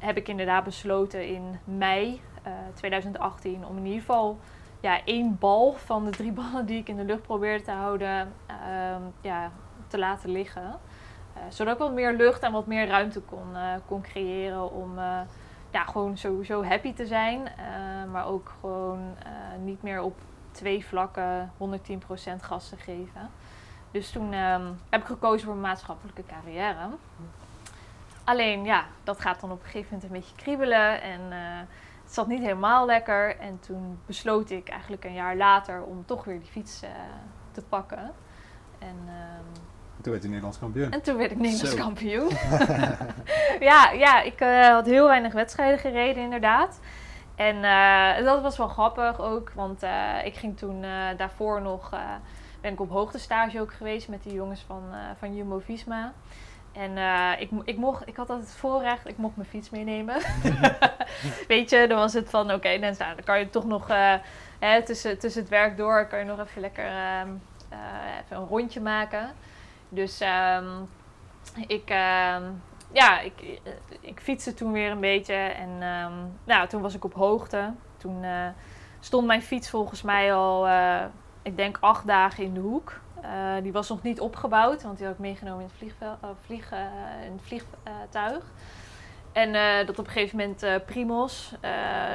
[0.00, 4.38] heb ik inderdaad besloten in mei eh, 2018 om in ieder geval
[4.80, 8.32] ja, één bal van de drie ballen die ik in de lucht probeerde te houden
[8.46, 9.50] ehm, ja,
[9.86, 10.78] te laten liggen.
[11.34, 14.98] Eh, zodat ik wat meer lucht en wat meer ruimte kon, eh, kon creëren om,
[14.98, 15.20] eh,
[15.70, 17.46] ja, gewoon sowieso happy te zijn.
[17.46, 19.30] eh, maar ook gewoon eh,
[19.64, 20.18] niet meer op
[20.50, 23.30] twee vlakken 110% gas te geven.
[23.90, 26.88] Dus toen ehm, heb ik gekozen voor een maatschappelijke carrière.
[28.30, 31.02] Alleen ja, dat gaat dan op een gegeven moment een beetje kriebelen.
[31.02, 31.58] En eh,
[32.04, 33.38] het zat niet helemaal lekker.
[33.38, 36.90] En toen besloot ik eigenlijk een jaar later om toch weer die fiets eh,
[37.52, 38.12] te pakken.
[38.78, 39.60] En, ehm,
[40.00, 40.90] Toen werd hij Nederlands kampioen.
[40.90, 41.82] en toen werd ik Nederlands Zo.
[41.82, 42.28] kampioen.
[43.70, 46.80] ja, ja, ik eh, had heel weinig wedstrijden gereden inderdaad.
[47.34, 47.62] En
[48.24, 49.82] dat was wel grappig ook, want
[50.24, 50.80] ik ging toen
[51.16, 51.90] daarvoor nog,
[52.60, 54.82] ben ik op hoogtestage ook geweest met die jongens van,
[55.18, 56.12] van Jumbo-Visma.
[56.72, 60.16] En eh, ik, ik, mocht, ik had altijd het voorrecht, ik mocht mijn fiets meenemen.
[61.48, 64.14] Weet je, dan was het van, oké, dan, nou, dan kan je toch nog eh,
[64.58, 67.28] hè, tussen, tussen het werk door, kan je nog even lekker ehm,
[67.68, 67.78] eh,
[68.24, 69.32] even een rondje maken.
[69.88, 70.68] Dus ehm,
[71.66, 72.42] ik, ehm,
[72.92, 73.60] ja, ik,
[74.00, 75.78] ik fietste toen weer een beetje en
[76.44, 77.72] nou, toen was ik op hoogte.
[77.96, 78.24] Toen
[79.00, 80.68] stond mijn fiets volgens mij al,
[81.42, 83.00] ik denk acht dagen in de hoek.
[83.22, 86.28] Eh, die was nog niet opgebouwd, want die had ik meegenomen in het, vliegvel, eh,
[86.46, 86.78] vlieg, eh,
[87.26, 88.44] in het vliegtuig.
[89.32, 89.52] En
[89.86, 91.54] dat op een gegeven moment Primos,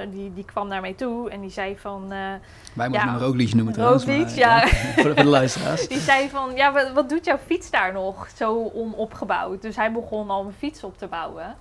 [0.10, 2.08] die, die kwam naar mij toe en die zei van...
[2.10, 2.40] Wij
[2.74, 3.12] moeten Ja.
[3.12, 4.06] hem Roglic noemen trouwens.
[4.06, 4.68] maar, Roglic, ja.
[4.68, 5.88] voor, de, luisteraars.
[5.96, 9.62] Die zei van, ja, wat, wat doet jouw fiets daar nog zo onopgebouwd?
[9.62, 11.56] Dus hij begon al mijn fiets op te bouwen.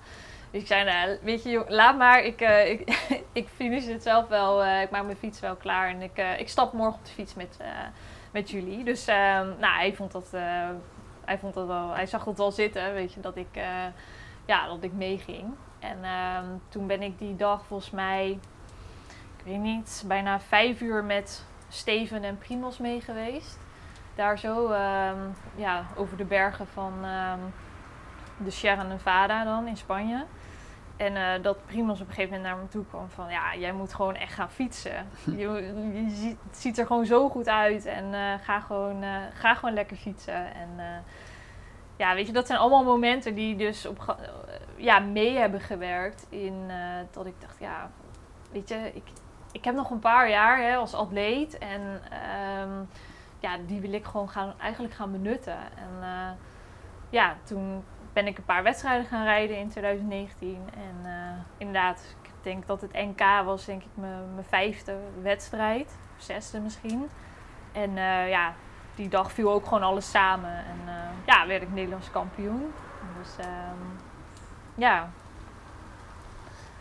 [0.51, 2.23] Dus ik zei, nou, weet je, jong, laat maar.
[2.23, 3.07] Ik, ik,
[3.41, 4.65] ik finish het zelf wel.
[4.65, 5.89] ik maak mijn fiets wel klaar.
[5.89, 7.57] En ik, ik stap morgen op de fiets met,
[8.35, 8.83] met jullie.
[8.83, 10.33] Dus ehm, nou, hij vond dat...
[10.33, 10.69] eh,
[11.25, 13.85] hij, vond dat wel, hij zag dat wel zitten, weet je, dat ik, eh,
[14.45, 15.53] ja, dat ik meeging.
[15.79, 18.39] En ehm, toen ben ik die dag volgens mij,
[19.37, 23.59] ik weet niet, bijna vijf uur met Steven en Primos mee geweest.
[24.15, 25.19] Daar zo ehm,
[25.55, 26.93] ja, over de bergen van
[28.37, 30.25] de Sierra Nevada dan in Spanje.
[30.97, 33.29] En eh, dat Primos op een gegeven moment naar me toe kwam van...
[33.29, 35.07] Ja, jij moet gewoon echt gaan fietsen.
[35.37, 37.85] Je, je ziet, het ziet er gewoon zo goed uit.
[37.85, 40.53] En eh, ga, gewoon, eh, ga gewoon lekker fietsen.
[40.53, 41.03] En
[41.97, 44.17] ja, weet je, dat zijn allemaal momenten die dus op,
[44.75, 46.25] ja, mee hebben gewerkt.
[46.29, 46.71] In
[47.11, 47.89] dat ik dacht, ja,
[48.51, 49.03] weet je, ik,
[49.51, 51.57] ik heb nog een paar jaar hè, als atleet.
[51.57, 52.83] En ehm,
[53.39, 55.57] ja, die wil ik gewoon gaan, eigenlijk gaan benutten.
[55.57, 56.07] En
[57.09, 57.83] ja, toen
[58.15, 60.57] ben ik een paar wedstrijden gaan rijden in 2019.
[60.73, 61.11] En eh,
[61.57, 65.91] inderdaad, ik denk dat het NK was denk ik mijn mijn vijfde wedstrijd.
[66.17, 67.09] Zesde misschien.
[67.71, 68.53] En eh, ja,
[68.95, 70.49] die dag viel ook gewoon alles samen.
[70.49, 70.93] En eh,
[71.25, 72.73] ja, werd ik Nederlands kampioen.
[73.21, 73.81] Dus ehm,
[74.75, 75.09] ja,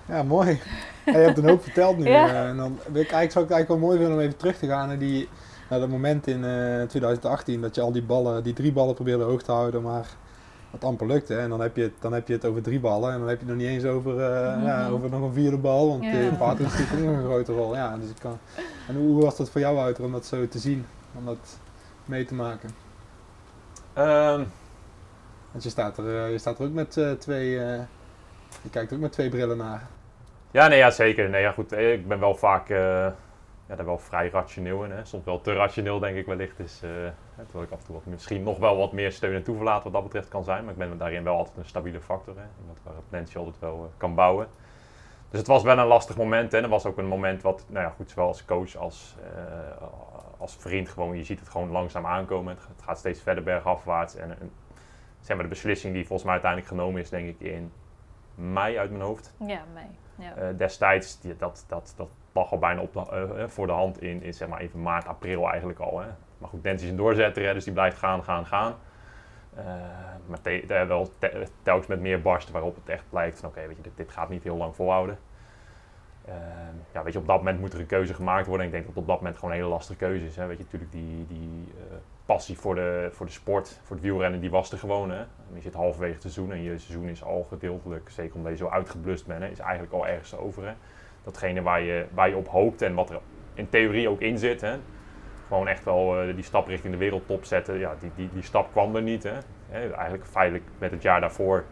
[0.06, 0.60] Ja, mooi.
[1.04, 2.08] Ja, je hebt een hoop verteld nu.
[2.08, 2.46] Ja.
[2.46, 4.88] en dan ik eigenlijk, zou ik eigenlijk wel mooi vinden om even terug te gaan
[4.88, 5.28] naar, die,
[5.68, 9.24] naar dat moment in eh, 2018 dat je al die ballen, die drie ballen probeerde
[9.24, 10.06] hoog te houden, maar
[10.80, 11.36] wat amper lukte.
[11.36, 13.40] En dan heb je het, dan heb je het over drie ballen en dan heb
[13.40, 14.64] je het nog niet eens over, eh, Mhm.
[14.66, 16.10] ja, over nog een vierde bal, want Ja.
[16.10, 17.74] de paard is natuurlijk een grote rol.
[17.74, 18.38] Ja, dus ik kan,
[18.88, 20.86] en hoe was dat voor jou, Wouter, om dat zo te zien,
[21.18, 21.58] om dat
[22.04, 22.70] mee te maken?
[23.92, 24.42] Ehm,
[25.50, 27.80] Want je staat er, eh, je staat er ook met eh, twee, eh,
[28.62, 29.86] je kijkt er ook met twee brillen naar.
[30.50, 31.28] Ja, nee, ja, zeker.
[31.28, 32.78] Nee, ja, goed, ik ben wel vaak eh,
[33.68, 34.90] ja, daar wel vrij rationeel in.
[34.90, 35.04] Hè.
[35.04, 36.56] Soms wel te rationeel, denk ik wellicht.
[36.56, 36.90] Dus, eh,
[37.36, 39.92] terwijl ik af en toe wat, misschien nog wel wat meer steun en toeverlaat wat
[39.92, 40.64] dat betreft kan zijn.
[40.64, 42.36] Maar ik ben daarin wel altijd een stabiele factor.
[42.36, 42.44] Hè.
[42.60, 44.48] Iemand waar Nancy altijd wel eh, kan bouwen.
[45.30, 46.54] Dus het was wel een lastig moment.
[46.54, 49.86] En er was ook een moment wat, nou ja, goed, zowel als coach als, eh,
[50.38, 52.54] als vriend gewoon, je ziet het gewoon langzaam aankomen.
[52.54, 54.16] Het, het gaat steeds verder bergafwaarts.
[54.16, 54.36] En,
[55.20, 57.72] zeg maar, de beslissing die volgens mij uiteindelijk genomen is, denk ik in
[58.34, 59.34] mei uit mijn hoofd.
[59.38, 59.90] ja, mij.
[60.18, 60.34] Ja.
[60.34, 64.02] Eh, destijds, die, dat, dat, dat lag al bijna op de, eh, voor de hand
[64.02, 66.00] in, in zeg maar even maart, april eigenlijk al.
[66.00, 66.08] Hè.
[66.38, 68.74] Maar goed, Dent is een doorzetter, hè, dus die blijft gaan, gaan, gaan.
[69.54, 69.64] Eh,
[70.26, 73.66] maar te, te- wel te- telkens met meer barsten waarop het echt blijkt van oké,
[73.66, 75.18] weet je, dit, gaat niet heel lang volhouden.
[76.24, 76.34] Eh,
[76.92, 78.66] ja, weet je, op dat moment moet er een keuze gemaakt worden.
[78.66, 80.36] En ik denk dat op dat moment gewoon een hele lastige keuze is.
[80.36, 80.46] Hè.
[80.46, 84.40] Weet je, natuurlijk die, die eh, passie voor de, voor de sport, voor het wielrennen,
[84.40, 85.10] die was er gewoon.
[85.10, 85.24] Hè.
[85.54, 88.68] Je zit halverwege het seizoen en je seizoen is al gedeeltelijk, zeker omdat je zo
[88.68, 90.66] uitgeblust bent, hè, is eigenlijk al ergens over.
[90.66, 90.72] Hè.
[91.22, 93.20] Datgene waar je, waar je op hoopt en wat er
[93.54, 94.60] in theorie ook in zit.
[94.60, 94.76] Hè.
[95.48, 97.78] Gewoon echt wel eh, die stap richting de wereldtop zetten.
[97.78, 99.22] Ja, die, die, die stap kwam er niet.
[99.22, 99.32] Hè.
[99.70, 101.64] Eigenlijk feitelijk met het jaar daarvoor.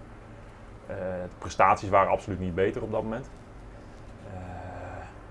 [0.86, 3.30] eh, de prestaties waren absoluut niet beter op dat moment.
[4.32, 4.40] Eh,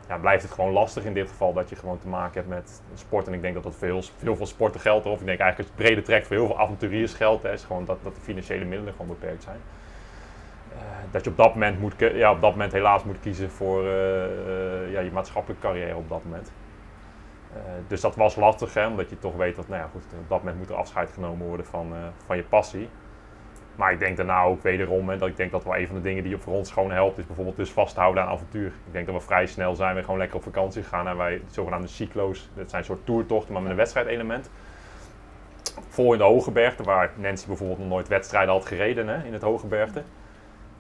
[0.08, 2.82] ja, blijft het gewoon lastig in dit geval dat je gewoon te maken hebt met
[2.94, 3.28] sport.
[3.28, 5.06] En ik denk dat dat voor heel, heel veel sporten geldt.
[5.06, 7.44] Of ik denk eigenlijk het brede trekt voor heel veel avonturiers geldt.
[7.44, 9.60] Is gewoon dat, dat de financiële middelen gewoon beperkt zijn.
[11.12, 13.84] Dat je op dat moment moet, ja, op dat moment helaas moet kiezen voor
[14.90, 16.52] ja, je maatschappelijke carrière op dat moment.
[17.56, 20.30] Eh, dus dat was lastig, hè, omdat je toch weet dat, nou ja, goed, op
[20.30, 22.90] dat moment moet er afscheid genomen worden van, eh, van je passie.
[23.76, 26.02] Maar ik denk daarna ook wederom, hè, dat ik denk dat wel een van de
[26.02, 28.68] dingen die voor ons gewoon helpt, is bijvoorbeeld dus vasthouden aan avontuur.
[28.68, 31.42] Ik denk dat we vrij snel zijn we gewoon lekker op vakantie gegaan en wij
[31.50, 34.50] zogenaamde cyclo's, dat zijn soort toertochten, maar met een wedstrijdelement.
[35.88, 39.42] Vol in de Hogebergte, waar Nancy bijvoorbeeld nog nooit wedstrijden had gereden hè, in het
[39.42, 40.04] Hogebergte.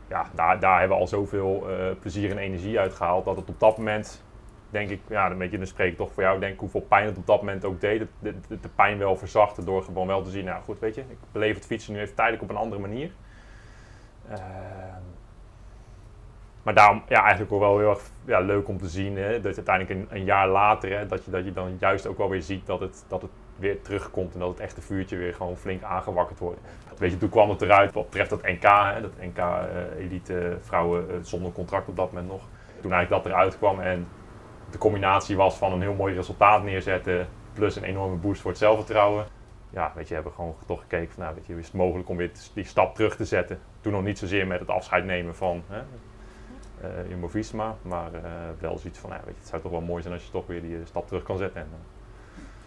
[0.07, 3.49] Ja, daar, daar hebben we al zoveel uh, plezier en energie uit gehaald dat het
[3.49, 4.23] op dat moment
[4.71, 7.17] denk ik, ja, een beetje, dan spreek ik toch voor jou, denk hoeveel pijn het
[7.17, 8.07] op dat moment ook deed.
[8.19, 11.17] De, de, pijn wel verzachten door gewoon wel te zien, nou goed, weet je, ik
[11.31, 13.11] beleef het fietsen nu even tijdelijk op een andere manier.
[14.31, 14.37] Uh,
[16.63, 19.55] maar daarom, ja, eigenlijk ook wel heel erg ja, leuk om te zien, hè, dat
[19.55, 22.41] uiteindelijk een, een, jaar later, hè, dat, je, dat je dan juist ook wel weer
[22.41, 25.83] ziet dat het, dat het weer terugkomt en dat het echte vuurtje weer gewoon flink
[25.83, 26.59] aangewakkerd wordt.
[26.97, 29.65] Weet je, toen kwam het eruit wat betreft dat NK, hè, dat NK uh,
[29.97, 32.41] elite vrouwen uh, zonder contract op dat moment nog.
[32.81, 34.07] Toen eigenlijk dat eruit kwam en
[34.71, 38.59] de combinatie was van een heel mooi resultaat neerzetten plus een enorme boost voor het
[38.59, 39.25] zelfvertrouwen.
[39.69, 42.17] Ja, weet je, hebben gewoon toch gekeken van, nou, weet je, is het mogelijk om
[42.17, 43.59] weer die stap terug te zetten.
[43.81, 48.19] Toen nog niet zozeer met het afscheid nemen van hè, uh, Jumbo-Visma, maar uh,
[48.59, 50.47] wel zoiets van, ja, weet je, het zou toch wel mooi zijn als je toch
[50.47, 51.61] weer die stap terug kan zetten.
[51.61, 51.67] En,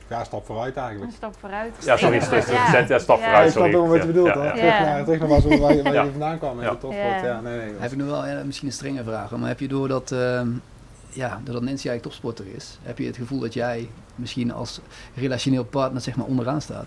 [0.08, 1.10] ja, een stap vooruit eigenlijk.
[1.10, 1.84] Een stap vooruit.
[1.84, 2.70] Ja, sorry, terug ja.
[2.70, 3.24] Zet, ja, stap ja.
[3.24, 3.52] vooruit.
[3.52, 3.68] Sorry.
[3.68, 4.26] Ik snap wat je bedoelt.
[4.26, 4.52] Ja.
[4.52, 6.02] Terug, naar, terug naar waar, waar, waar ja.
[6.02, 7.20] je vandaan kwam topsport.
[7.22, 7.40] Ja.
[7.40, 9.88] Nee, nee, heb ik nu wel ja, misschien een strenge vraag, maar heb je door
[9.88, 10.40] dat, uh,
[11.14, 14.80] ja, doordat Nancy eigenlijk topsporter is, heb je het gevoel dat jij misschien als
[15.14, 16.86] relationeel partner zeg maar onderaan staat?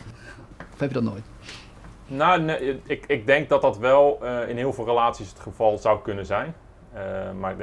[0.74, 1.24] Of heb je dat nooit?
[2.08, 2.52] Nou,
[2.84, 6.26] ik, ik denk dat dat wel uh, in heel veel relaties het geval zou kunnen
[6.26, 6.56] zijn.
[6.96, 7.56] Uh, maar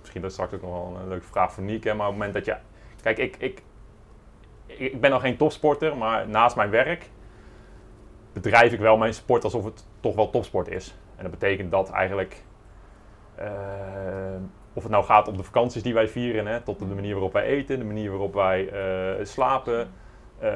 [0.00, 1.84] misschien dat is straks ook nog wel een leuke vraag voor Niek.
[1.84, 2.56] Maar op het moment dat je.
[3.02, 3.62] Kijk, ik, ik,
[4.66, 7.10] ik ben nog geen topsporter, maar naast mijn werk
[8.32, 10.94] bedrijf ik wel mijn sport alsof het toch wel topsport is.
[11.16, 12.44] En dat betekent dat eigenlijk.
[14.72, 17.32] Of het nou gaat om de vakanties die wij vieren, hè, tot de manier waarop
[17.32, 19.90] wij eten, de manier waarop wij uh, slapen.
[20.42, 20.48] Uh,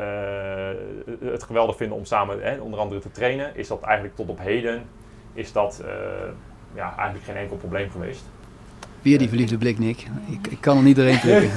[1.20, 4.38] het geweldig vinden om samen hè, onder andere te trainen, is dat eigenlijk tot op
[4.38, 4.82] heden
[5.36, 5.88] is dat, uh,
[6.74, 8.24] ja, eigenlijk geen enkel probleem geweest.
[9.02, 10.06] Weer die verliefde blik, Nick.
[10.26, 11.50] Ik, ik kan er niet doorheen trekken.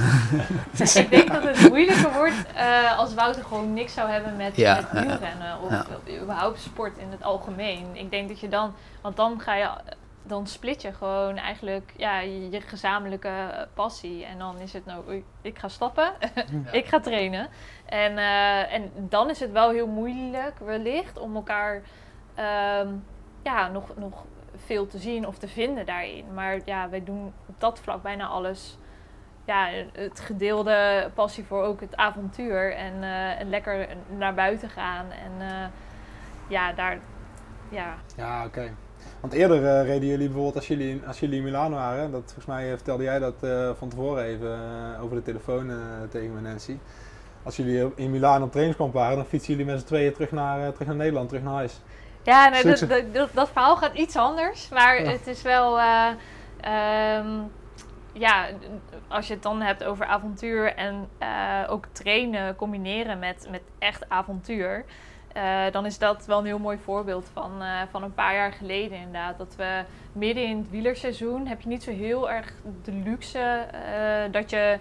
[1.02, 4.74] ik denk dat het moeilijker wordt uh, als Wouter gewoon niks zou hebben met, ja,
[4.74, 5.86] met wielrennen of ja.
[6.22, 7.84] überhaupt sport in het algemeen.
[7.92, 9.68] Ik denk dat je dan, want dan ga je
[10.30, 14.24] dan split je gewoon eigenlijk ja, je, je gezamenlijke passie.
[14.24, 16.12] En dan is het nou, ik ga stappen,
[16.80, 17.48] ik ga trainen.
[17.86, 23.04] En, uh, en dan is het wel heel moeilijk wellicht om elkaar um,
[23.42, 24.24] ja, nog, nog
[24.56, 26.34] veel te zien of te vinden daarin.
[26.34, 28.78] Maar ja, wij doen op dat vlak bijna alles.
[29.44, 32.74] Ja, het gedeelde passie voor ook het avontuur.
[32.74, 35.10] En, uh, en lekker naar buiten gaan.
[35.10, 35.66] En uh,
[36.48, 36.98] ja, daar...
[37.68, 38.58] Ja, ja oké.
[38.58, 38.74] Okay.
[39.20, 42.46] Want eerder uh, reden jullie bijvoorbeeld, als jullie, als jullie in Milaan waren, dat, volgens
[42.46, 44.58] mij vertelde jij dat uh, van tevoren even
[45.00, 45.72] over de telefoon
[46.10, 46.76] tegen me, Nancy.
[47.42, 50.72] Als jullie in Milaan op trainingskamp waren, dan fietsen jullie met z'n tweeën terug naar,
[50.72, 51.80] terug naar Nederland, terug naar huis.
[52.22, 55.10] Ja, nee, dat, dat, dat, verhaal gaat iets anders, maar ja.
[55.10, 55.78] het is wel.
[57.18, 57.50] Um,
[58.12, 58.48] ja,
[59.08, 61.08] als je het dan hebt over avontuur en
[61.68, 64.84] ook trainen combineren met, met echt avontuur.
[65.36, 68.52] Uh, dan is dat wel een heel mooi voorbeeld van, uh, van een paar jaar
[68.52, 69.38] geleden inderdaad.
[69.38, 72.52] Dat we midden in het wielerseizoen heb je niet zo heel erg
[72.84, 74.78] de luxe uh, dat je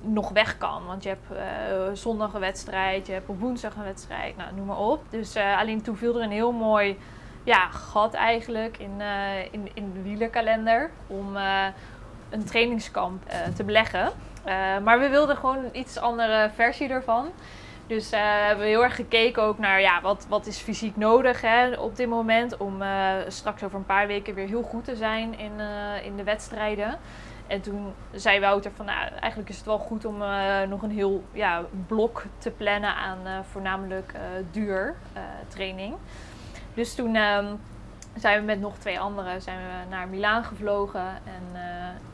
[0.00, 0.86] nog weg kan.
[0.86, 4.78] Want je hebt zondag een wedstrijd, je hebt op woensdag een wedstrijd, nou, noem maar
[4.78, 5.02] op.
[5.10, 6.98] Dus alleen toen viel er een heel mooi
[7.44, 9.00] ja, gat eigenlijk in,
[9.50, 11.36] in, in de wielerkalender om
[12.30, 13.22] een trainingskamp
[13.54, 14.10] te beleggen.
[14.82, 17.30] maar we wilden gewoon een iets andere versie ervan.
[17.92, 21.72] Dus hebben we heel erg gekeken ook naar ja, wat, wat is fysiek nodig hè,
[21.72, 25.38] op dit moment om uh, straks over een paar weken weer heel goed te zijn
[25.38, 26.98] in, uh, in de wedstrijden.
[27.46, 30.18] En toen zei Wouter van nou, eigenlijk is het wel goed om
[30.68, 34.14] nog een heel ja, blok te plannen aan voornamelijk
[34.50, 34.94] duur
[35.48, 35.94] training.
[36.74, 37.54] Dus toen ehm,
[38.14, 41.60] zijn we met nog twee anderen zijn we naar Milaan gevlogen en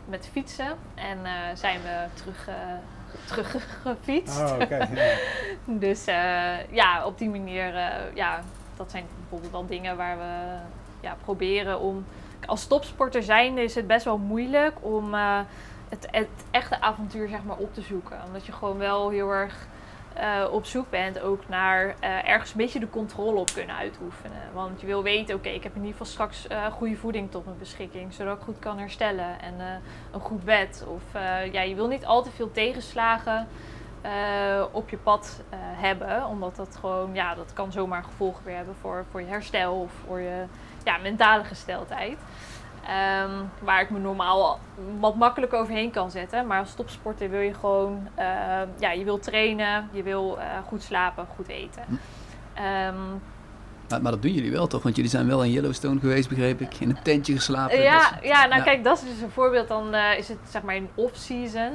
[0.05, 0.77] met fietsen.
[0.95, 1.19] En
[1.55, 2.49] zijn we terug
[3.27, 4.41] teruggefietst.
[4.41, 4.89] Oh, okay,
[5.85, 8.41] dus uh, ja, op die manier, uh, ja,
[8.77, 10.57] dat zijn bijvoorbeeld wel dingen waar we
[11.01, 12.05] ja, proberen om.
[12.47, 15.41] Als topsporter zijnde is het best wel moeilijk om uh,
[15.89, 18.21] het, het, echte avontuur zeg maar, op te zoeken.
[18.27, 19.67] Omdat je gewoon wel heel erg
[20.21, 24.43] uh, op zoek bent ook naar uh, ergens een beetje de controle op kunnen uitoefenen.
[24.53, 27.45] Want je wil weten, oké, ik heb in ieder geval straks uh, goede voeding tot
[27.45, 29.55] mijn beschikking, zodat ik goed kan herstellen en
[30.13, 30.85] een goed bed.
[30.89, 31.03] Of
[31.53, 33.49] ja, je wil niet al te veel tegenslagen
[34.73, 39.05] op je pad hebben, omdat dat gewoon, ja, dat kan zomaar gevolgen weer hebben voor,
[39.11, 40.45] voor je herstel of voor je
[40.85, 42.19] ja, mentale gesteldheid.
[42.89, 44.61] Um, waar ik me normaal
[45.01, 46.47] wat makkelijk overheen kan zetten.
[46.47, 48.25] Maar als topsporter wil je gewoon, uh,
[48.79, 51.83] ja, je wil trainen, je wil uh, goed slapen, goed eten.
[51.89, 53.21] Um,
[53.89, 54.83] Maar, maar dat doen jullie wel toch?
[54.83, 56.75] Want jullie zijn wel in Yellowstone geweest, begreep ik.
[56.75, 57.81] In een tentje geslapen.
[57.81, 58.63] Ja, ja, nou ja.
[58.63, 59.69] kijk, dat is dus een voorbeeld.
[59.69, 61.73] Dan eh, is het zeg maar in off-season.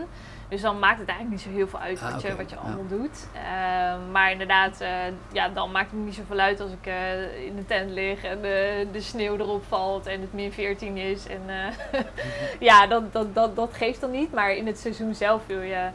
[0.53, 2.55] Dus dan maakt het eigenlijk niet zo heel veel uit Ah, wat, je, wat je
[2.55, 2.61] ja.
[2.61, 3.27] allemaal doet.
[3.33, 4.89] Ehm, maar inderdaad, eh,
[5.31, 8.41] ja, dan maakt het niet zoveel uit als ik eh, in de tent lig en
[8.41, 11.27] de, de sneeuw erop valt en het min 14 is.
[11.27, 12.01] En eh,
[12.69, 14.33] ja, dat, dat, dat, dat geeft dan niet.
[14.33, 15.87] Maar in het seizoen zelf wil je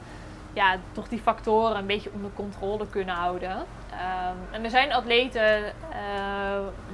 [0.53, 3.57] ja, toch die factoren een beetje onder controle kunnen houden.
[3.91, 5.73] Ehm, en er zijn atleten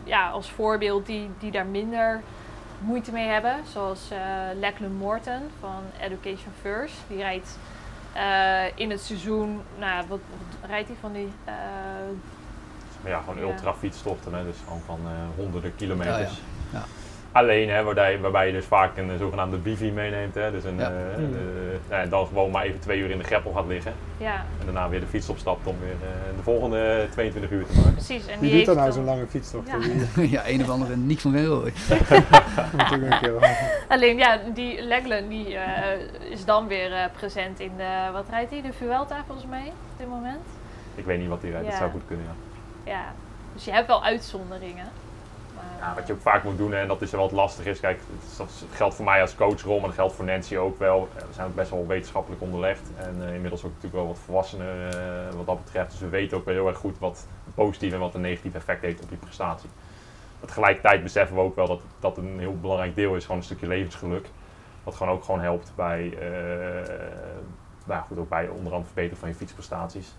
[0.05, 2.21] ja, als voorbeeld die, die daar minder
[2.85, 3.57] moeite mee hebben.
[3.73, 4.19] Zoals eh
[4.61, 6.95] Lachlan Morton van Education First.
[7.09, 7.59] Die rijdt
[8.13, 10.21] eh, in het seizoen, nou, wat,
[10.61, 11.33] wat rijdt hij van die?
[11.45, 11.55] eh,
[13.11, 16.17] ja, gewoon ultrafietstochten, hè, dus gewoon van eh, honderden kilometers.
[16.17, 16.39] Ja,
[16.73, 16.79] ja.
[16.79, 16.85] Ja.
[17.35, 20.35] Alleen, hè, waarbij, waarbij je dus vaak een eh, zogenaamde bivi meeneemt.
[20.35, 20.89] Hè, dus een, Ja.
[20.91, 21.31] eh, Hmm.
[21.89, 23.93] nou ja, dan gewoon maar even twee uur in de greppel gaat liggen.
[24.17, 27.73] ja, En daarna weer de fiets opstapt om weer eh, de volgende 22 uur te
[27.77, 27.93] maken.
[27.93, 28.27] precies.
[28.27, 29.67] En Wie die doet dan heeft nou zo'n dan- lange fietstocht?
[30.17, 30.23] Ja.
[30.37, 31.63] Ja, een of andere Nick van wel.
[33.89, 35.57] Alleen ja, die Lachlan die,
[36.31, 38.63] is dan weer eh, present in de, wat rijdt hij?
[38.63, 40.41] De Vuelta volgens mij op dit moment.
[40.95, 42.27] Ik weet niet wat hij rijdt, dat zou goed kunnen.
[42.85, 42.93] Ja.
[42.93, 43.05] Ja,
[43.53, 44.87] dus je hebt wel uitzonderingen.
[45.79, 47.81] Ja, wat je ook vaak moet doen, en dat is wat lastig is.
[47.81, 48.01] Kijk,
[48.37, 51.09] dat geldt voor mij als coachrol, maar dat geldt voor Nancy ook wel.
[51.17, 52.91] Eh, We zijn ook best wel wetenschappelijk onderlegd.
[52.97, 55.91] En eh, inmiddels ook natuurlijk wel wat volwassener eh, wat dat betreft.
[55.91, 58.55] Dus we weten ook wel heel erg goed wat een positief en wat een negatief
[58.55, 59.71] effect heeft op die prestatie.
[60.47, 63.67] Tegelijkertijd beseffen we ook wel dat dat een heel belangrijk deel is, gewoon een stukje
[63.67, 64.27] levensgeluk.
[64.85, 66.91] Wat gewoon ook gewoon helpt bij, eh,
[67.85, 70.15] nou goed, ook bij onder andere verbeteren van je fietsprestaties.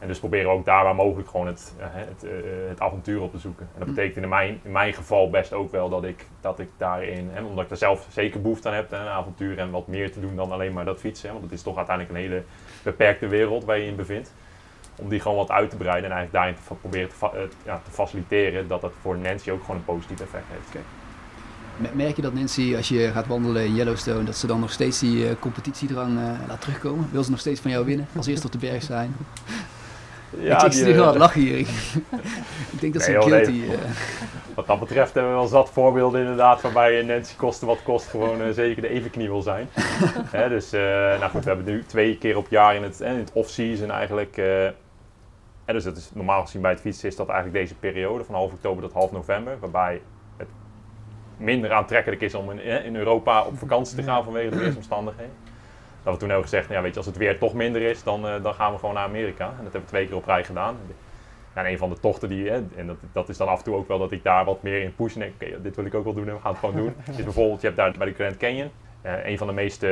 [0.00, 2.30] En dus proberen we ook daar waar mogelijk gewoon het, eh, het, eh,
[2.68, 3.64] het avontuur op te zoeken.
[3.72, 3.94] En dat Hm.
[3.94, 7.42] betekent in mijn, in mijn geval best ook wel dat ik, dat ik daarin, hè,
[7.42, 10.36] omdat ik er zelf zeker behoefte aan heb, een avontuur en wat meer te doen
[10.36, 11.26] dan alleen maar dat fietsen.
[11.26, 12.42] hè, want het is toch uiteindelijk een hele
[12.82, 14.32] beperkte wereld waar je je in bevindt.
[14.96, 17.80] Om die gewoon wat uit te breiden en eigenlijk daarin te proberen te, eh, ja,
[17.84, 20.84] te faciliteren dat dat voor Nancy ook gewoon een positief effect heeft.
[21.76, 24.70] Me- Merk je dat Nancy, als je gaat wandelen in Yellowstone, dat ze dan nog
[24.72, 27.08] steeds die eh, competitiedrang eh, laat terugkomen?
[27.12, 28.06] Wil ze nog steeds van jou winnen?
[28.16, 29.16] Als eerste op de berg zijn?
[30.38, 31.58] Ja, ik ik die, zie gewoon aan het lachen hier.
[32.72, 33.44] Ik, denk dat ze Nee, joh, nee.
[33.44, 33.72] guilty...
[33.72, 33.90] eh,
[34.54, 38.42] Wat dat betreft hebben we wel zat voorbeelden inderdaad waarbij Nancy kosten wat kost gewoon
[38.42, 39.68] eh, zeker de evenknie wil zijn.
[40.36, 43.30] Hè, dus nou goed, we hebben nu twee keer op jaar in het, in het
[43.32, 44.36] off-season eigenlijk.
[44.36, 44.74] en
[45.66, 48.52] dus dat is normaal gezien bij het fietsen is dat eigenlijk deze periode van half
[48.52, 49.56] oktober tot half november.
[49.60, 50.00] Waarbij
[50.36, 50.48] het
[51.36, 55.32] minder aantrekkelijk is om in, in Europa op vakantie te gaan vanwege de weersomstandigheden.
[56.02, 58.02] Dat we toen hebben gezegd, nou ja, weet je, als het weer toch minder is,
[58.02, 59.44] dan, eh, dan gaan we gewoon naar Amerika.
[59.44, 60.76] En dat hebben we twee keer op rij gedaan.
[61.52, 63.74] En een van de tochten die, hè, en dat, dat is dan af en toe
[63.74, 65.94] ook wel dat ik daar wat meer in push en denk, oké, dit wil ik
[65.94, 66.94] ook wel doen en we gaan het gewoon doen.
[67.16, 68.70] Is bijvoorbeeld, je hebt daar bij de Grand Canyon,
[69.02, 69.90] eh, een van de meest eh,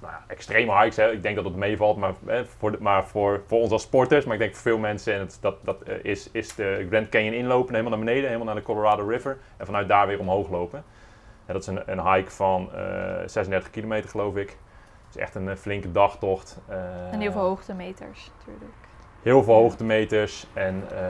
[0.00, 0.96] nou extreme hikes.
[0.96, 1.10] Hè.
[1.10, 4.34] Ik denk dat het meevalt, maar, hè, voor, maar voor, voor ons als sporters, maar
[4.34, 7.74] ik denk voor veel mensen, en dat, dat eh, is, is de Grand Canyon inlopen,
[7.74, 10.84] helemaal naar beneden, helemaal naar de Colorado River en vanuit daar weer omhoog lopen.
[11.46, 14.56] Dat is een, een hike van eh 36 kilometer, geloof ik.
[15.10, 16.58] Het is echt een eh, flinke dagtocht.
[16.68, 18.72] eh, En heel veel hoogtemeters natuurlijk.
[19.22, 20.46] Heel veel hoogtemeters.
[20.52, 21.04] En eh,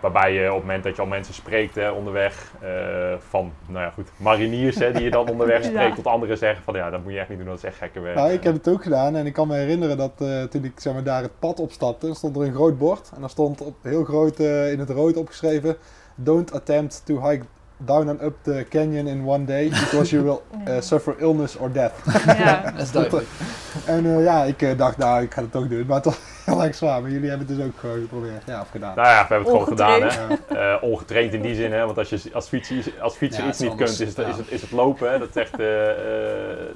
[0.00, 3.84] waarbij je op het moment dat je al mensen spreekt hè, onderweg, eh, van nou
[3.84, 5.68] ja, goed, mariniers hè, die je dan onderweg Ja.
[5.68, 7.76] spreekt, tot anderen zeggen van ja, dat moet je echt niet doen, dat is echt
[7.76, 8.16] gekke werk.
[8.16, 10.80] Nou, ik heb het ook gedaan en ik kan me herinneren dat eh, toen ik
[10.80, 13.10] zeg maar, daar het pad opstapte, stond er een groot bord.
[13.14, 15.76] En daar stond op, heel groot eh, in het rood opgeschreven:
[16.14, 17.44] Don't attempt to hike
[17.84, 20.80] down and up the canyon in one day because you will Ja.
[20.80, 21.92] suffer illness or death.
[22.26, 22.70] Ja.
[22.70, 23.26] dat is duidelijk.
[23.84, 25.86] En eh, ja, ik eh, dacht, nou, ik ga het toch doen.
[25.86, 26.18] Maar het
[26.62, 27.00] erg zwaar.
[27.02, 28.42] Maar jullie hebben het dus ook gewoon geprobeerd.
[28.46, 28.92] Ja, of gedaan.
[28.96, 30.02] Nou ja, we hebben het gewoon gedaan.
[30.02, 30.38] Ongetraind.
[30.48, 30.72] Hè.
[30.74, 33.58] Eh, ongetraind in die zin, hè, want als je als fietser, als fietser Ja, iets
[33.58, 35.10] niet kunt, is het, is het, is het lopen.
[35.12, 35.18] Hè.
[35.18, 35.66] Dat is echt eh,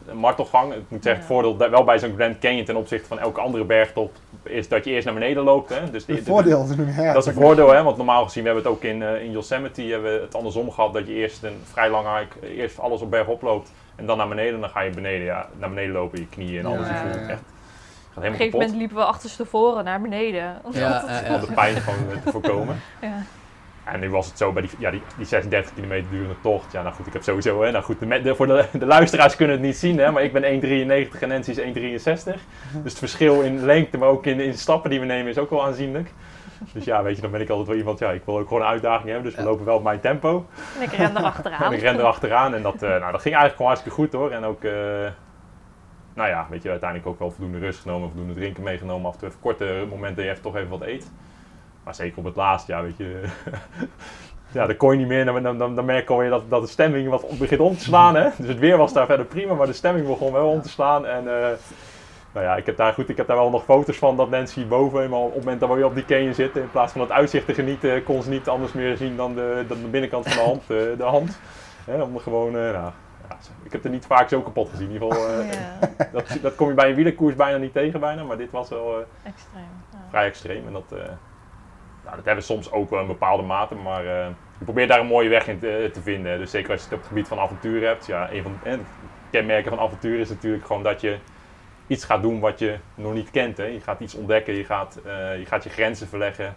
[0.07, 0.73] een martelgang.
[0.73, 3.65] Ik moet zeggen, het voordeel wel bij zo'n Grand Canyon ten opzichte van elke andere
[3.65, 5.69] bergtop is dat je eerst naar beneden loopt.
[5.69, 5.91] Hè.
[5.91, 6.67] Dus die- Het voordeel.
[6.97, 7.83] Ja, Dat is een voordeel, hè?
[7.83, 10.93] want normaal gezien, we hebben het ook in, in Yosemite hebben we het andersom gehad,
[10.93, 14.29] dat je eerst een vrij lange hike, eerst alles op berg oploopt en dan naar
[14.29, 17.29] beneden, dan ga je beneden, ja, naar beneden lopen, je knieën en alles, je voelt
[17.29, 17.41] echt,
[18.17, 20.43] Op een gegeven moment liepen we achterstevoren naar beneden.
[20.71, 21.35] Ja, ja, ja.
[21.35, 22.81] om de pijn gewoon te voorkomen.
[23.01, 23.23] Ja.
[23.85, 26.73] En nu was het zo bij die, ja, die, die 36 kilometer durende tocht.
[26.73, 29.37] Ja, nou goed, ik heb sowieso, hè, nou goed, de, de- voor de, de luisteraars
[29.37, 30.43] kunnen het niet zien, hè, maar ik ben
[31.13, 32.41] 1,93 en Nancy is 1,63.
[32.73, 35.51] Dus het verschil in lengte, maar ook in, in stappen die we nemen, is ook
[35.51, 36.11] wel aanzienlijk.
[36.73, 38.63] Dus ja, weet je, dan ben ik altijd wel iemand, ja, ik wil ook gewoon
[38.63, 39.49] een uitdaging hebben, dus we Ja.
[39.49, 40.47] lopen wel op mijn tempo.
[40.77, 41.63] En ik ren erachteraan.
[41.73, 44.31] En ik ren erachteraan en dat, eh, nou, dat ging eigenlijk gewoon hartstikke goed hoor.
[44.31, 44.73] En ook, eh,
[46.15, 49.07] nou ja, weet je, uiteindelijk ook wel voldoende rust genomen, voldoende drinken meegenomen.
[49.07, 51.11] Af en toe even korte momenten je even toch even wat eet.
[51.85, 53.23] Maar zeker op het laatst, ja, weet je.
[54.53, 55.25] ja, dan kon je niet meer.
[55.25, 58.15] Dan, dan, dan, merk je dat, dat de stemming wat begint om te slaan.
[58.15, 58.29] Hè?
[58.39, 61.07] Dus het weer was daar verder prima, maar de stemming begon wel om te slaan.
[61.07, 61.49] En eh,
[62.33, 64.67] Nou ja, ik heb, daar, goed, ik heb daar wel nog foto's van dat Nancy
[64.67, 67.11] boven, maar op het moment dat we op die canyon zitten, in plaats van het
[67.11, 70.51] uitzicht te genieten, kon ze niet anders meer zien dan de, de binnenkant van de
[70.51, 70.63] hand.
[70.63, 71.39] eh, de hand.
[71.85, 72.93] Hè, om gewoon, nou,
[73.29, 74.87] ja, ik heb er niet vaak zo kapot gezien.
[74.87, 75.79] In ieder geval, eh, Ja,
[76.13, 78.99] dat, dat kom je bij een wielerkoers bijna niet tegen bijna, maar dit was wel
[78.99, 79.83] eh, extreem.
[79.93, 79.99] Ja.
[80.09, 80.67] vrij extreem.
[80.67, 80.99] En dat, eh,
[82.05, 85.07] nou, dat hebben we soms ook wel in bepaalde mate, maar je probeert daar een
[85.07, 86.39] mooie weg in te, te vinden.
[86.39, 88.07] Dus zeker als je het op het gebied van avontuur hebt.
[88.07, 88.79] Ja, een van de
[89.31, 91.19] kenmerken van avontuur is natuurlijk gewoon dat je
[91.87, 93.57] iets gaat doen wat je nog niet kent.
[93.57, 93.65] Hè.
[93.65, 95.01] Je gaat iets ontdekken, je gaat,
[95.39, 96.57] je gaat je grenzen verleggen.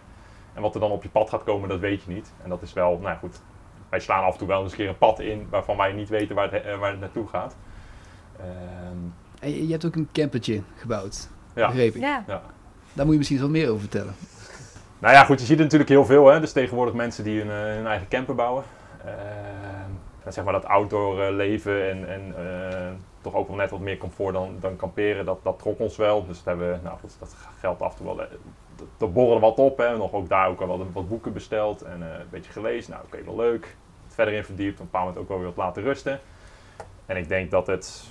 [0.54, 2.32] En wat er dan op je pad gaat komen, dat weet je niet.
[2.42, 3.40] En dat is wel, nou goed,
[3.88, 6.08] wij slaan af en toe wel eens een keer een pad in waarvan wij niet
[6.08, 7.56] weten waar het, eh, waar het naartoe gaat.
[8.36, 8.46] Ehm,
[9.40, 11.66] En je je hebt ook een campertje gebouwd, ja.
[11.66, 12.00] begreep ik.
[12.00, 12.24] Ja.
[12.92, 14.14] Daar moet je misschien wat meer over vertellen.
[14.98, 16.26] Nou ja, goed, je ziet er natuurlijk heel veel.
[16.26, 16.40] Hè?
[16.40, 18.64] Dus tegenwoordig mensen die hun, eh, hun eigen camper bouwen.
[19.04, 19.90] Ehm,
[20.24, 22.88] en zeg maar dat outdoor eh, leven en, en eh,
[23.20, 26.26] toch ook wel net wat meer comfort dan, dan kamperen, dat, dat trok ons wel.
[26.26, 28.26] Dus dat, hebben we, nou, goed, dat geldt af en toe wel.
[28.96, 29.78] Dat- borrelde wat op.
[29.78, 29.96] Hè?
[29.96, 32.92] Nog ook daar ook al wat boeken besteld en eh, een beetje gelezen.
[32.92, 33.76] Nou, oké, wel leuk.
[34.06, 36.20] Verder in verdiept, op een bepaald moment ook wel weer wat laten rusten.
[37.06, 38.04] En ik denk dat het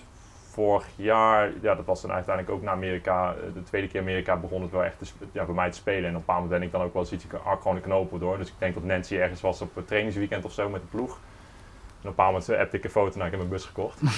[0.50, 4.38] vorig jaar, ja, dat was dan uiteindelijk ook naar Amerika, eh, de tweede keer Amerika
[4.38, 6.04] begon het wel echt ja, bij mij te spelen.
[6.04, 8.20] En op een bepaald moment ben ik dan ook wel eens iets, ik gewoon knopen
[8.20, 8.38] door.
[8.38, 11.20] Dus ik denk dat Nancy ergens was op trainingsweekend of zo met de ploeg.
[12.02, 14.00] En op een bepaald moment appte ik een foto, nou ik heb een bus gekocht.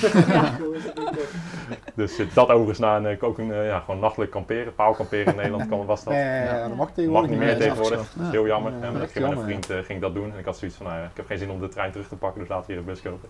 [1.95, 5.25] dus eh, dat overigens na een, eh, ook een, eh, ja, gewoon nachtelijk kamperen, paalkamperen
[5.25, 6.13] in Nederland kan, was dat.
[6.13, 6.59] Nee, ja, Ja.
[6.67, 7.97] dat mag Mag tegenwoordig niet niet meer tegenwoordig.
[7.99, 8.31] Dat is Ja.
[8.31, 8.71] heel jammer.
[8.71, 10.33] Ja, hè, maar ik met een vriend ging ik dat doen.
[10.33, 12.07] En ik had zoiets van, nou ja, ik heb geen zin om de trein terug
[12.07, 13.29] te pakken, dus laten we hier een bus kopen.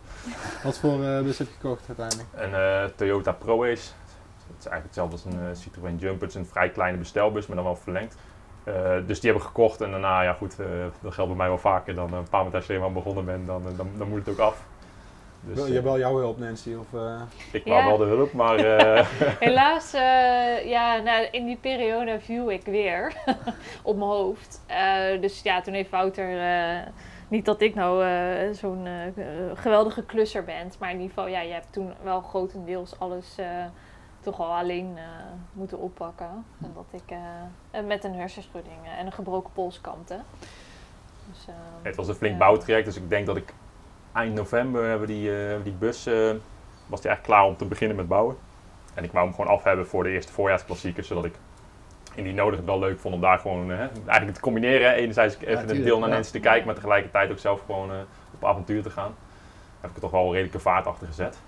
[0.64, 2.28] Wat voor eh bus heb je gekocht uiteindelijk?
[2.36, 3.88] Een eh, Toyota ProAce.
[4.48, 6.22] Het is eigenlijk hetzelfde als een Citroën Jumper.
[6.28, 8.16] Het is een vrij kleine bestelbus, maar dan wel verlengd.
[8.64, 8.74] Eh,
[9.08, 10.66] dus die hebben we gekocht en daarna, ja goed, eh,
[11.02, 11.96] dat geldt bij mij wel vaker.
[11.96, 14.30] Dan eh, een paar maanden als je eenmaal begonnen bent, dan, dan, dan moet het
[14.30, 14.64] ook af.
[15.42, 16.74] Dus, je eh, hebt wel jouw hulp, Nancy?
[16.80, 17.86] Of, eh, ik wou Ja.
[17.88, 19.06] wel de hulp, maar eh,
[19.40, 23.14] Helaas, eh, ja, nou, in die periode viel ik weer
[23.84, 24.62] op mijn hoofd.
[24.68, 26.78] Eh, dus ja, toen heeft Wouter, eh,
[27.28, 28.88] niet dat ik nou eh, zo'n
[29.54, 33.46] geweldige klusser ben, maar in ieder geval, ja, je hebt toen wel grotendeels alles eh,
[34.20, 35.04] toch al alleen eh,
[35.52, 36.46] moeten oppakken.
[36.62, 37.12] En dat ik
[37.72, 40.20] eh, met een hersenschudding en een gebroken pols kampte.
[41.32, 42.86] Dus, eh, het was een flink bouwtraject.
[42.86, 43.54] Dus ik denk dat ik
[44.14, 46.04] eind november hebben die, eh, die bus,
[46.86, 48.38] was die eigenlijk klaar om te beginnen met bouwen.
[48.94, 51.36] En ik wou hem gewoon af hebben voor de eerste voorjaarsklassieker, zodat ik
[52.16, 53.72] in die nodig het wel leuk vond om daar gewoon
[54.06, 54.94] eigenlijk te combineren.
[54.94, 56.16] Enerzijds even een deel naar ja.
[56.16, 57.98] Nancy te kijken, maar tegelijkertijd ook zelf gewoon eh,
[58.34, 59.12] op avontuur te gaan.
[59.12, 61.40] Daar heb ik er toch wel een redelijke vaart achter gezet.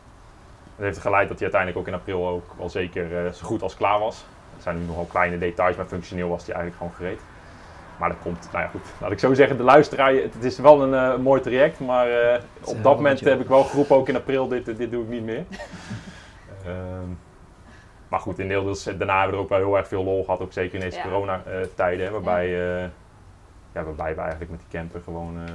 [0.81, 3.61] Dat heeft geleid dat hij uiteindelijk ook in april ook wel zeker eh, zo goed
[3.61, 4.25] als klaar was.
[4.55, 7.21] Er zijn nu nog wel kleine details, maar functioneel was hij eigenlijk gewoon gereed.
[7.97, 10.81] Maar dat komt, nou ja goed, laat ik zo zeggen, de luisteraar, het, is wel
[10.81, 14.15] een eh, mooi traject, maar eh, op dat moment heb ik wel geroepen ook in
[14.15, 15.45] april, dit, dit doe ik niet meer.
[16.65, 17.09] Ehm,
[18.11, 20.41] maar goed, inmiddels, eh, daarna hebben we er ook wel heel erg veel lol gehad,
[20.41, 21.03] ook zeker in deze Ja.
[21.03, 22.89] coronatijden, waarbij, eh,
[23.73, 25.53] ja, waarbij we eigenlijk met die camper gewoon eh,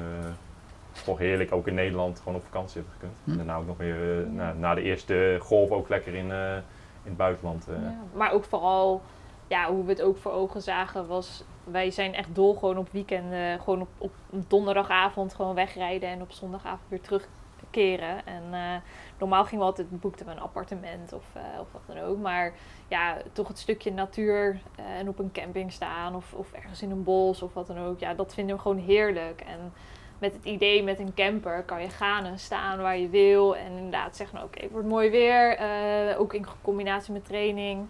[1.04, 3.18] toch heerlijk ook in Nederland gewoon op vakantie hebben gekund.
[3.24, 3.30] Hm.
[3.30, 6.54] En daarna ook nog weer eh, na, na de eerste golf ook lekker in, eh,
[7.02, 7.68] in het buitenland.
[7.68, 7.82] eh.
[7.82, 9.02] Ja, maar ook vooral,
[9.48, 12.88] ja, hoe we het ook voor ogen zagen, was wij zijn echt dol gewoon op
[12.90, 14.12] weekenden, gewoon op, op
[14.48, 18.26] donderdagavond gewoon wegrijden en op zondagavond weer terugkeren.
[18.26, 18.76] En eh,
[19.18, 22.18] normaal gingen we altijd, boekten we een appartement of, eh, of wat dan ook.
[22.18, 22.52] Maar
[22.88, 26.90] ja, toch het stukje natuur eh, en op een camping staan of, of ergens in
[26.90, 28.00] een bos of wat dan ook.
[28.00, 29.40] Ja, dat vinden we gewoon heerlijk.
[29.40, 29.72] En
[30.18, 33.56] met het idee met een camper kan je gaan en staan waar je wil.
[33.56, 35.56] En inderdaad zeggen, nou, oké, het wordt mooi weer.
[35.56, 37.88] eh, ook in combinatie met training.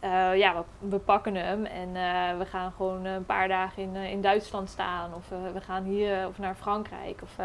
[0.00, 4.20] Eh, ja, we, pakken hem en eh, we gaan gewoon een paar dagen in, in
[4.20, 5.14] Duitsland staan.
[5.14, 7.36] Of we gaan hier of naar Frankrijk of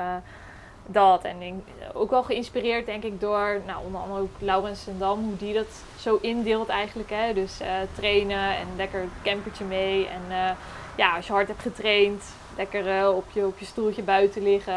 [0.86, 1.24] dat.
[1.24, 1.64] En
[1.94, 5.54] ook wel geïnspireerd denk ik door, nou onder andere ook Laurens en Dam, hoe die
[5.54, 7.10] dat zo indeelt eigenlijk.
[7.10, 7.34] Hè?
[7.34, 7.60] Dus
[7.94, 10.08] trainen en lekker campertje mee.
[10.08, 10.56] En
[10.96, 12.24] ja, als je hard hebt getraind,
[12.58, 14.74] lekker eh, op, je, op je stoeltje buiten liggen.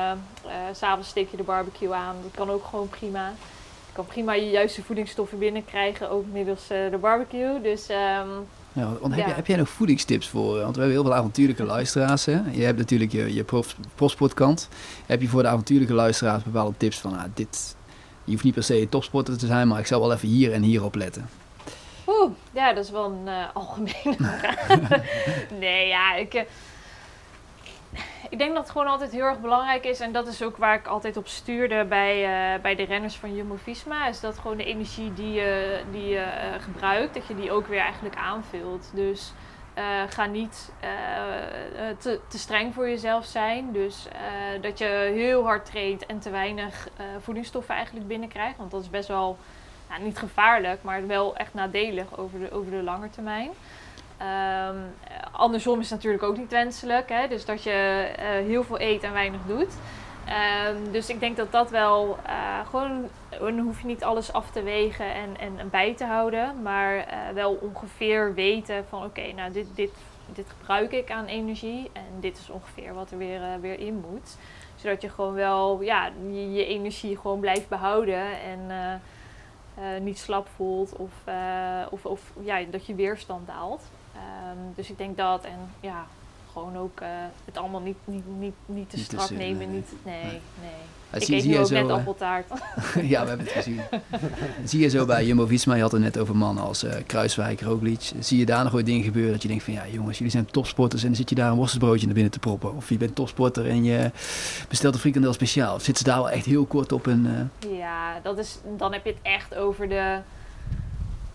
[0.47, 2.17] Eh, S S'avonds steek je de barbecue aan.
[2.23, 3.29] Dat kan ook gewoon prima.
[3.87, 7.61] Je kan prima je juiste voedingsstoffen binnenkrijgen, ook middels eh, de barbecue.
[7.61, 8.29] Dus ehm,
[8.73, 9.27] Ja, want heb, Ja.
[9.27, 10.53] jij- heb jij nog voedingstips voor?
[10.61, 12.25] Want we hebben heel veel avontuurlijke luisteraars.
[12.25, 12.41] Hè?
[12.51, 14.69] Je hebt natuurlijk je, je prof, profsportkant.
[15.07, 17.17] Heb je voor de avontuurlijke luisteraars bepaalde tips van...
[17.19, 17.77] Ah, dit,
[18.25, 20.63] je hoeft niet per se topsporter te zijn, maar ik zou wel even hier en
[20.63, 21.29] hier op letten.
[22.07, 24.67] Oeh, ja, dat is wel een algemene vraag.
[25.61, 26.45] nee, ja, ik,
[28.31, 30.01] ik denk dat het gewoon altijd heel erg belangrijk is.
[30.01, 33.37] En dat is ook waar ik altijd op stuurde bij, eh, bij de renners van
[33.37, 34.09] Jumbo-Visma.
[34.09, 37.67] Is dat gewoon de energie die je, die je eh, gebruikt, dat je die ook
[37.67, 38.91] weer eigenlijk aanvult.
[38.95, 39.33] Dus
[39.75, 40.73] eh, ga niet
[41.99, 43.73] te, te streng voor jezelf zijn.
[43.73, 44.09] Dus
[44.61, 46.89] dat je heel hard traint en te weinig
[47.21, 48.57] voedingsstoffen eigenlijk binnenkrijgt.
[48.57, 49.39] Want dat is best wel
[49.89, 53.51] nou, niet gevaarlijk, maar wel echt nadelig over de, over de lange termijn.
[54.19, 54.77] Ehm,
[55.33, 57.09] andersom is het natuurlijk ook niet wenselijk.
[57.09, 57.29] Hè?
[57.29, 57.71] Dus dat je
[58.17, 59.75] eh, heel veel eet en weinig doet.
[60.27, 63.09] Ehm, dus ik denk dat dat wel uh, gewoon,
[63.39, 67.05] dan hoef je niet alles af te wegen en, en, bij te houden, maar uh,
[67.35, 69.91] wel ongeveer weten van oké, nou dit, dit,
[70.27, 74.37] dit gebruik ik aan energie en dit is ongeveer wat er weer, weer in moet.
[74.77, 79.03] Zodat je gewoon wel ja, je, je energie gewoon blijft behouden en
[80.05, 81.13] niet slap voelt of,
[81.91, 83.83] of, of ja, dat je weerstand daalt.
[84.17, 86.07] Um, dus ik denk dat en ja,
[86.53, 87.09] gewoon ook uh,
[87.45, 89.59] het allemaal niet, niet, niet, niet te strak nemen.
[89.59, 89.67] Nee.
[89.67, 90.41] Niet, nee, nee.
[90.61, 90.71] nee.
[91.21, 92.49] Ik eet nu ook zo, net appeltaart.
[93.13, 93.81] ja, we hebben het gezien.
[94.65, 98.13] zie je zo bij Jumbo-Visma, je had het net over mannen als uh, Kruiswijk, Roglic.
[98.19, 100.47] Zie je daar nog ooit dingen gebeuren dat je denkt van ja jongens, jullie zijn
[100.47, 102.75] topsporters en dan zit je daar een worstelsbroodje naar binnen te proppen.
[102.75, 104.11] Of je bent topsporter en je
[104.69, 105.75] bestelt een frikandel speciaal.
[105.75, 107.51] Of zit ze daar wel echt heel kort op een...
[107.65, 107.79] Uh...
[107.79, 110.19] Ja, dat is, dan heb je het echt over de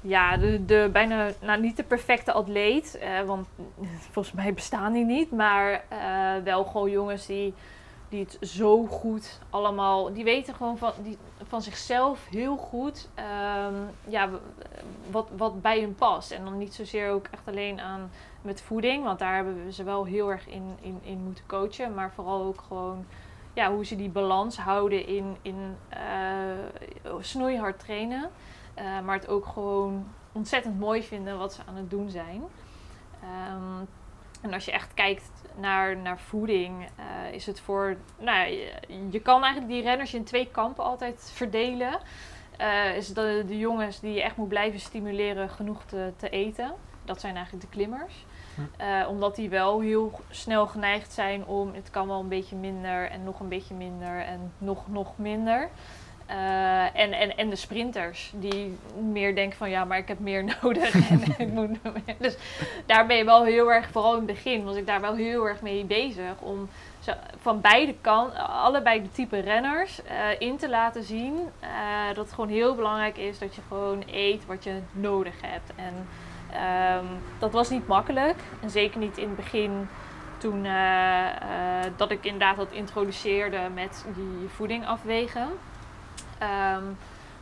[0.02, 3.47] ja, de, de bijna, nou niet de perfecte atleet, uh, want
[4.12, 7.54] volgens mij bestaan die niet, maar uh, wel gewoon jongens die,
[8.10, 13.10] die het zo goed allemaal, die weten gewoon van, die, van zichzelf heel goed
[13.66, 14.30] um, ja,
[15.12, 16.32] wat, wat bij hun past.
[16.32, 19.84] En dan niet zozeer ook echt alleen aan met voeding, want daar hebben we ze
[19.84, 23.06] wel heel erg in, in, in moeten coachen, maar vooral ook gewoon
[23.54, 28.30] ja, hoe ze die balans houden in, in uh, snoeihard trainen.
[28.78, 32.44] Uh, maar het ook gewoon ontzettend mooi vinden wat ze aan het doen zijn.
[33.24, 33.88] Um,
[34.42, 37.96] en als je echt kijkt naar, naar voeding, uh, is het voor.
[38.20, 38.72] Nou, je,
[39.10, 42.00] je, kan eigenlijk die renners in twee kampen altijd verdelen.
[42.60, 46.74] Uh, is de, de jongens die je echt moet blijven stimuleren genoeg te, te eten.
[47.06, 48.26] Dat zijn eigenlijk de klimmers.
[48.82, 53.10] Uh, omdat die wel heel snel geneigd zijn om het kan wel een beetje minder
[53.10, 55.70] en nog een beetje minder en nog, nog minder.
[56.32, 58.78] Uh, en, en, en de sprinters die
[59.12, 61.78] meer denken van ja, maar ik heb meer nodig en ik moet.
[62.18, 62.38] Dus
[62.86, 65.48] daar ben je wel heel erg, vooral in het begin, was ik daar wel heel
[65.48, 66.70] erg mee bezig om
[67.00, 67.12] zo,
[67.42, 70.10] van beide kanten, allebei de type renners, uh,
[70.40, 71.68] in te laten zien uh,
[72.08, 75.72] dat het gewoon heel belangrijk is dat je gewoon eet wat je nodig hebt.
[75.76, 76.08] En
[76.98, 77.08] um,
[77.40, 79.88] dat was niet makkelijk en zeker niet in het begin
[80.38, 80.68] toen
[81.96, 85.48] dat ik inderdaad dat introduceerde met die voeding afwegen.
[86.42, 86.98] Um,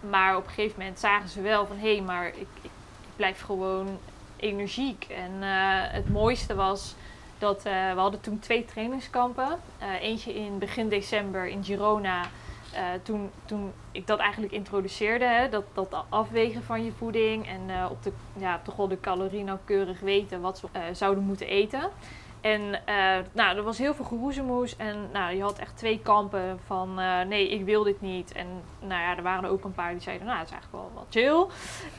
[0.10, 2.70] maar op een gegeven moment zagen ze wel van hé, hey, maar ik, ik,
[3.16, 3.98] blijf gewoon
[4.36, 5.08] energiek.
[5.10, 6.96] En uh, het mooiste was
[7.38, 9.60] dat uh, we hadden toen twee trainingskampen.
[9.82, 12.26] Uh, eentje in begin december in Girona.
[13.04, 18.04] toen, toen ik dat eigenlijk introduceerde, hè, dat, dat afwegen van je voeding en op
[18.04, 21.90] de, ja, toch wel de calorieën nauwkeurig weten wat ze zouden moeten eten.
[22.42, 24.76] En uh, nou, er was heel veel geroezemoes.
[24.76, 28.32] En nou, je had echt twee kampen van uh, nee, ik wil dit niet.
[28.32, 28.48] En
[28.80, 30.92] nou ja, er waren er ook een paar die zeiden, nou, het is eigenlijk wel
[30.94, 31.48] wat chill.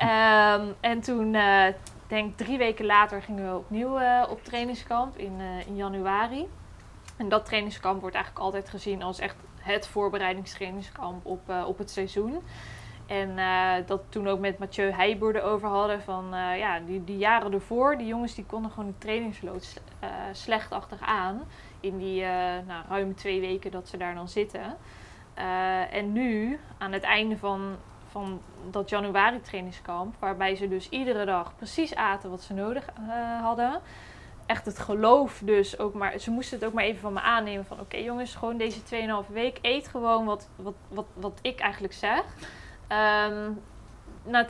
[0.09, 1.67] um, en toen, uh,
[2.07, 6.49] denk drie weken later, gingen we opnieuw op trainingskamp in, in januari.
[7.17, 12.43] En dat trainingskamp wordt eigenlijk altijd gezien als echt het voorbereidingstrainingskamp op, op het seizoen.
[13.11, 17.17] En uh, dat toen ook met Mathieu Heijboer over hadden van uh, ja, die, die
[17.17, 21.43] jaren ervoor, die jongens die konden gewoon de trainingslood uh, slecht achteraan.
[21.81, 22.23] In die
[22.67, 24.77] nou, ruim twee weken dat ze daar dan zitten.
[25.91, 27.77] en nu, aan het einde van,
[28.11, 28.41] van
[28.71, 32.89] dat januari trainingskamp, waarbij ze dus iedere dag precies aten wat ze nodig
[33.41, 33.81] hadden.
[34.47, 37.65] Echt het geloof dus ook maar, ze moesten het ook maar even van me aannemen
[37.65, 38.81] van oké jongens, gewoon deze
[39.27, 42.25] 2,5 week eet gewoon wat, wat, wat, wat ik eigenlijk zeg.
[42.93, 43.61] Um,
[44.23, 44.47] na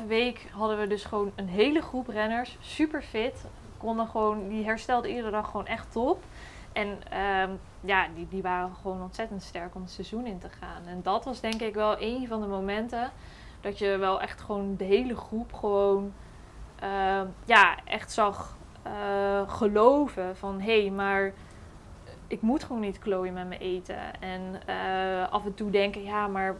[0.00, 3.44] 2,5 week hadden we dus gewoon een hele groep renners, super fit.
[3.76, 6.22] Konden gewoon, die herstelden iedere dag gewoon echt top.
[6.72, 10.86] En um, ja, die, die waren gewoon ontzettend sterk om het seizoen in te gaan.
[10.86, 13.10] En dat was denk ik wel een van de momenten
[13.60, 16.12] dat je wel echt gewoon de hele groep gewoon
[16.82, 21.32] uh, ja, echt zag uh, geloven van hé, hey, maar
[22.26, 24.20] ik moet gewoon niet klooien met mijn eten.
[24.20, 26.54] En uh, af en toe denken, ja, maar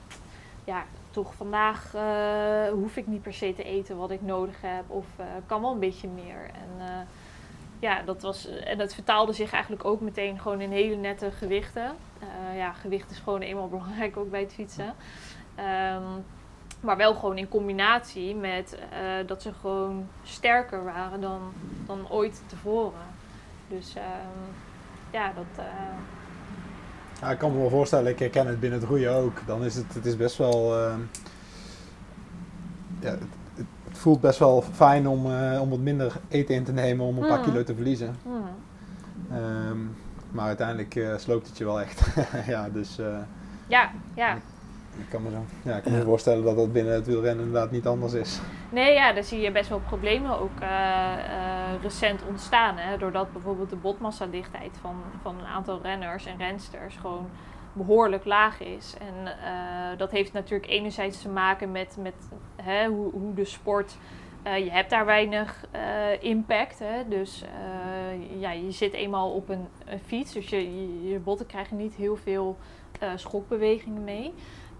[0.64, 4.84] ja, toch vandaag uh, hoef ik niet per se te eten wat ik nodig heb.
[4.86, 6.50] Of uh, kan wel een beetje meer.
[6.52, 6.86] En uh,
[7.78, 8.46] ja, dat was.
[8.46, 11.96] En dat vertaalde zich eigenlijk ook meteen gewoon in hele nette gewichten.
[12.54, 14.94] ja, gewicht is gewoon eenmaal belangrijk ook bij het fietsen.
[15.58, 16.24] Um,
[16.80, 18.78] maar wel gewoon in combinatie met
[19.26, 21.52] dat ze gewoon sterker waren dan,
[21.86, 23.06] dan ooit tevoren.
[23.68, 24.54] Dus um,
[25.10, 25.64] ja, dat
[27.20, 29.42] ja, ik kan me wel voorstellen, ik herken het binnen het roeien ook.
[29.46, 30.78] Dan is het, het is best wel.
[30.78, 30.94] Uh,
[33.00, 33.20] ja, het,
[33.54, 33.66] het,
[33.98, 37.28] voelt best wel fijn om, uh, om wat minder eten in te nemen om een
[37.28, 37.44] paar mm.
[37.44, 38.16] kilo te verliezen.
[38.24, 39.36] Mm.
[39.36, 39.96] Um,
[40.30, 42.06] maar uiteindelijk uh, sloopt het je wel echt.
[42.46, 43.00] ja, dus.
[43.66, 44.38] ja, ja.
[44.98, 46.04] Ik kan me, zo, ja, ik kan me Ja.
[46.04, 48.40] voorstellen dat dat binnen het wielrennen inderdaad niet anders is.
[48.70, 52.76] Nee, ja, daar zie je best wel problemen ook eh, eh, recent ontstaan.
[52.78, 52.98] Hè?
[52.98, 57.28] Doordat bijvoorbeeld de botmassadichtheid van, van een aantal renners en rensters gewoon
[57.72, 58.94] behoorlijk laag is.
[58.98, 62.14] En eh, dat heeft natuurlijk enerzijds te maken met, met
[62.62, 63.96] hè, hoe, hoe de sport...
[64.44, 65.64] je hebt daar weinig
[66.20, 66.78] impact.
[66.78, 67.08] Hè?
[67.08, 67.44] Dus
[68.38, 70.32] ja, je zit eenmaal op een, een fiets.
[70.32, 72.56] Dus je, je, je botten krijgen niet heel veel
[73.16, 74.34] schokbewegingen mee.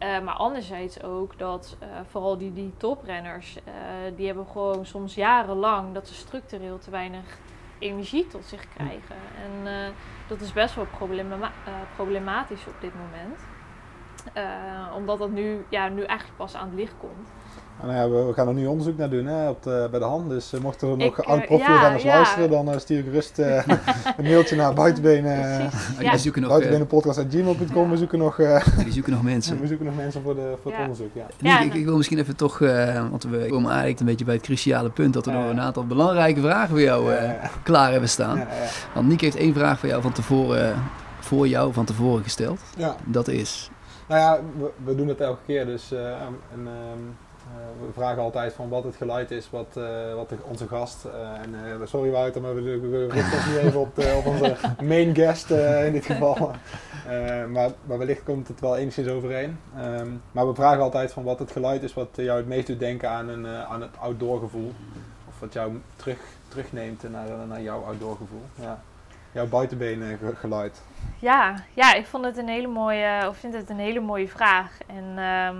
[0.04, 3.72] Eh, maar anderzijds ook dat eh, vooral die, die toprenners, eh,
[4.16, 7.38] die hebben gewoon soms jarenlang dat ze structureel te weinig
[7.78, 9.16] energie tot zich krijgen.
[9.44, 9.92] En
[10.26, 11.52] dat is best wel problema
[11.94, 13.40] problematisch op dit moment.
[14.94, 17.32] Omdat dat nu, ja, nu eigenlijk pas aan het licht komt.
[17.82, 20.06] Nou ja, we, we gaan er nu onderzoek naar doen hè, op de, bij de
[20.06, 20.28] hand.
[20.28, 22.04] Dus eh, mochten er nog Ik, eh, ja, ja.
[22.04, 23.56] luisteren, dan eh, stuur ik rust eh,
[24.16, 25.70] een mailtje naar buitenbenen.
[26.00, 26.16] Ja.
[26.16, 27.90] Zoeken nog, eh, buitenbenenpodcast.gmail.com.
[27.90, 28.36] We zoeken nog,
[28.84, 29.60] die zoeken nog mensen.
[29.60, 31.10] we zoeken nog mensen voor, de, voor het onderzoek.
[31.38, 31.60] Ja.
[31.60, 34.42] Ik, ik wil misschien even toch, eh, want we komen eigenlijk een beetje bij het
[34.42, 37.30] cruciale punt dat we Ja, nog een aantal belangrijke vragen voor jou eh,
[37.62, 38.36] klaar hebben staan.
[38.36, 38.68] Ja, ja.
[38.94, 40.74] Want Nick heeft één vraag voor jou van tevoren,
[41.20, 42.60] voor jou van tevoren gesteld.
[42.76, 42.96] Ja.
[43.04, 43.70] Dat is,
[44.08, 45.66] Nou ja, we, we doen het elke keer.
[45.66, 46.72] Dus eh, en, ehm, eh,
[47.86, 51.04] we vragen altijd van wat het geluid is, wat, eh, wat de- onze gast.
[51.04, 54.14] eh, en eh, sorry Wouter, maar we, we, we richten ons nu even op, de,
[54.18, 56.50] op onze main guest eh, in dit geval.
[57.08, 59.58] Eh, maar, maar wellicht komt het wel enigszins overeen.
[59.76, 62.78] Ehm, maar we vragen altijd van wat het geluid is wat jou het meest doet
[62.78, 64.72] denken aan, een, eh, aan het outdoor gevoel.
[65.28, 66.18] Of wat jou terug,
[66.48, 68.42] terugneemt naar, naar jouw outdoor gevoel.
[68.54, 68.80] Ja.
[69.32, 70.82] Jouw buitenbenen ge- geluid.
[71.18, 74.78] Ja, ja, ik vond het een hele mooie, of vind het een hele mooie vraag.
[74.86, 75.56] En ehm,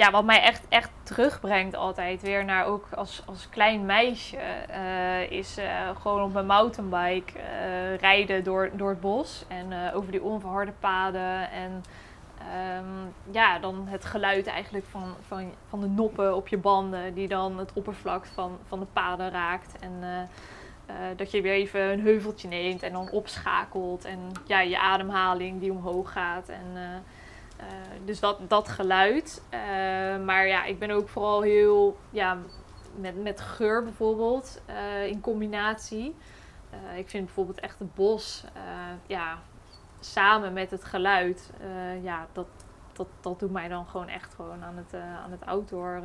[0.00, 5.30] ja, wat mij echt, echt terugbrengt altijd weer naar ook als, als klein meisje, eh,
[5.30, 10.22] is eh, gewoon op mijn mountainbike eh, rijden door, door het bos en over die
[10.22, 11.50] onverharde paden.
[11.50, 11.84] En
[12.38, 17.28] ehm, ja, dan het geluid eigenlijk van, van, van de noppen op je banden, die
[17.28, 19.78] dan het oppervlak van, van de paden raakt.
[19.80, 20.28] En
[21.16, 24.04] dat je weer even een heuveltje neemt en dan opschakelt.
[24.04, 26.48] En ja, je ademhaling die omhoog gaat.
[26.48, 26.66] En,
[27.60, 27.66] eh,
[28.04, 29.42] dus dat, dat geluid.
[29.48, 29.60] Eh,
[30.24, 32.38] maar ja, ik ben ook vooral heel ja,
[32.96, 36.16] met, met geur bijvoorbeeld eh, in combinatie.
[36.96, 38.44] Ik vind bijvoorbeeld echt het bos,
[39.06, 39.38] ja,
[40.00, 41.50] samen met het geluid,
[42.02, 42.46] ja, dat,
[42.92, 44.94] dat, dat doet mij dan gewoon echt gewoon aan het,
[45.24, 46.02] aan het outdoor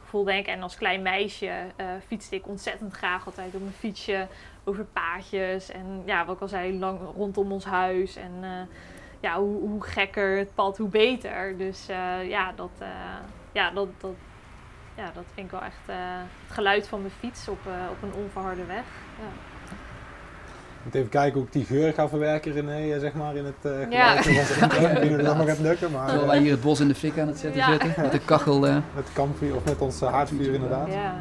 [0.00, 0.52] gevoel denken.
[0.52, 1.66] En als klein meisje
[2.06, 4.28] fietste ik ontzettend graag altijd op mijn fietsje
[4.64, 5.70] over paadjes.
[5.70, 8.16] En ja, wat ik al zei, lang rondom ons huis.
[8.16, 8.68] En
[9.26, 11.54] ja, hoe, hoe gekker het pad, hoe beter.
[11.58, 12.88] Dus eh, ja, dat, eh,
[13.52, 14.14] ja, dat, dat,
[14.94, 15.94] ja, dat vind ik wel echt eh,
[16.46, 18.84] het geluid van mijn fiets op, eh, op een onverharde weg.
[19.18, 19.28] Ja.
[20.78, 23.44] Ik moet even kijken hoe ik die geur ga verwerken, René, eh, zeg maar, in
[23.44, 24.16] het eh Ja.
[24.22, 24.50] geluid.
[24.50, 24.66] intro.
[24.66, 26.80] Ik weet niet of dat nog gaat lukken, maar terwijl eh, wij hier het bos
[26.80, 27.70] in de fik aan het zetten Ja.
[27.70, 28.58] zitten, met de kachel.
[28.60, 30.88] met kampvuur of met ons haardvuur inderdaad.
[30.88, 31.14] Ja,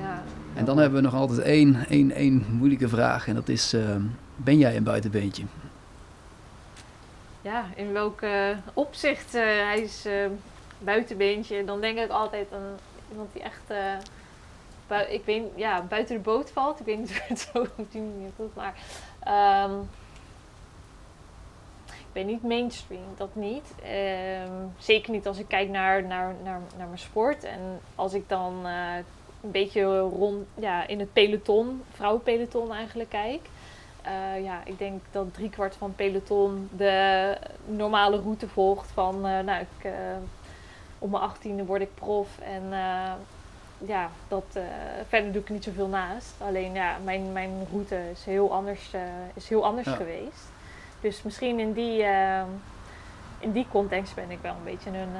[0.00, 0.22] ja.
[0.54, 3.76] en dan hebben we nog altijd één, één, één moeilijke vraag en dat is,
[4.36, 5.42] ben jij een buitenbeentje?
[7.42, 10.26] Ja, in welk eh, opzicht eh, hij is eh,
[10.78, 11.64] buitenbeentje.
[11.64, 12.78] Dan denk ik altijd aan
[13.10, 16.80] iemand die echt, eh, ik weet, ja, buiten de boot valt.
[16.80, 18.74] Ik weet niet hoe het zo op die manier voelt, maar
[19.20, 19.80] ehm,
[21.86, 23.74] ik ben niet mainstream, dat niet.
[23.82, 27.44] Ehm, zeker niet als ik kijk naar, naar, naar, naar mijn sport.
[27.44, 33.40] En als ik dan een beetje rond, ja, in het peloton, vrouwenpeloton eigenlijk kijk.
[34.02, 37.36] Eh, ja, ik denk dat driekwart van peloton de
[37.66, 39.92] normale route volgt van, eh, nou, ik, eh,
[40.98, 42.62] op mijn achttiende word ik prof en
[43.86, 44.44] ja, dat,
[45.08, 46.34] verder doe ik niet zoveel naast.
[46.38, 48.90] Alleen ja, mijn, mijn route is heel anders,
[49.34, 49.94] is heel anders Ja.
[49.94, 50.48] geweest.
[51.00, 52.04] Dus misschien in die,
[53.38, 55.14] in die context ben ik wel een beetje een,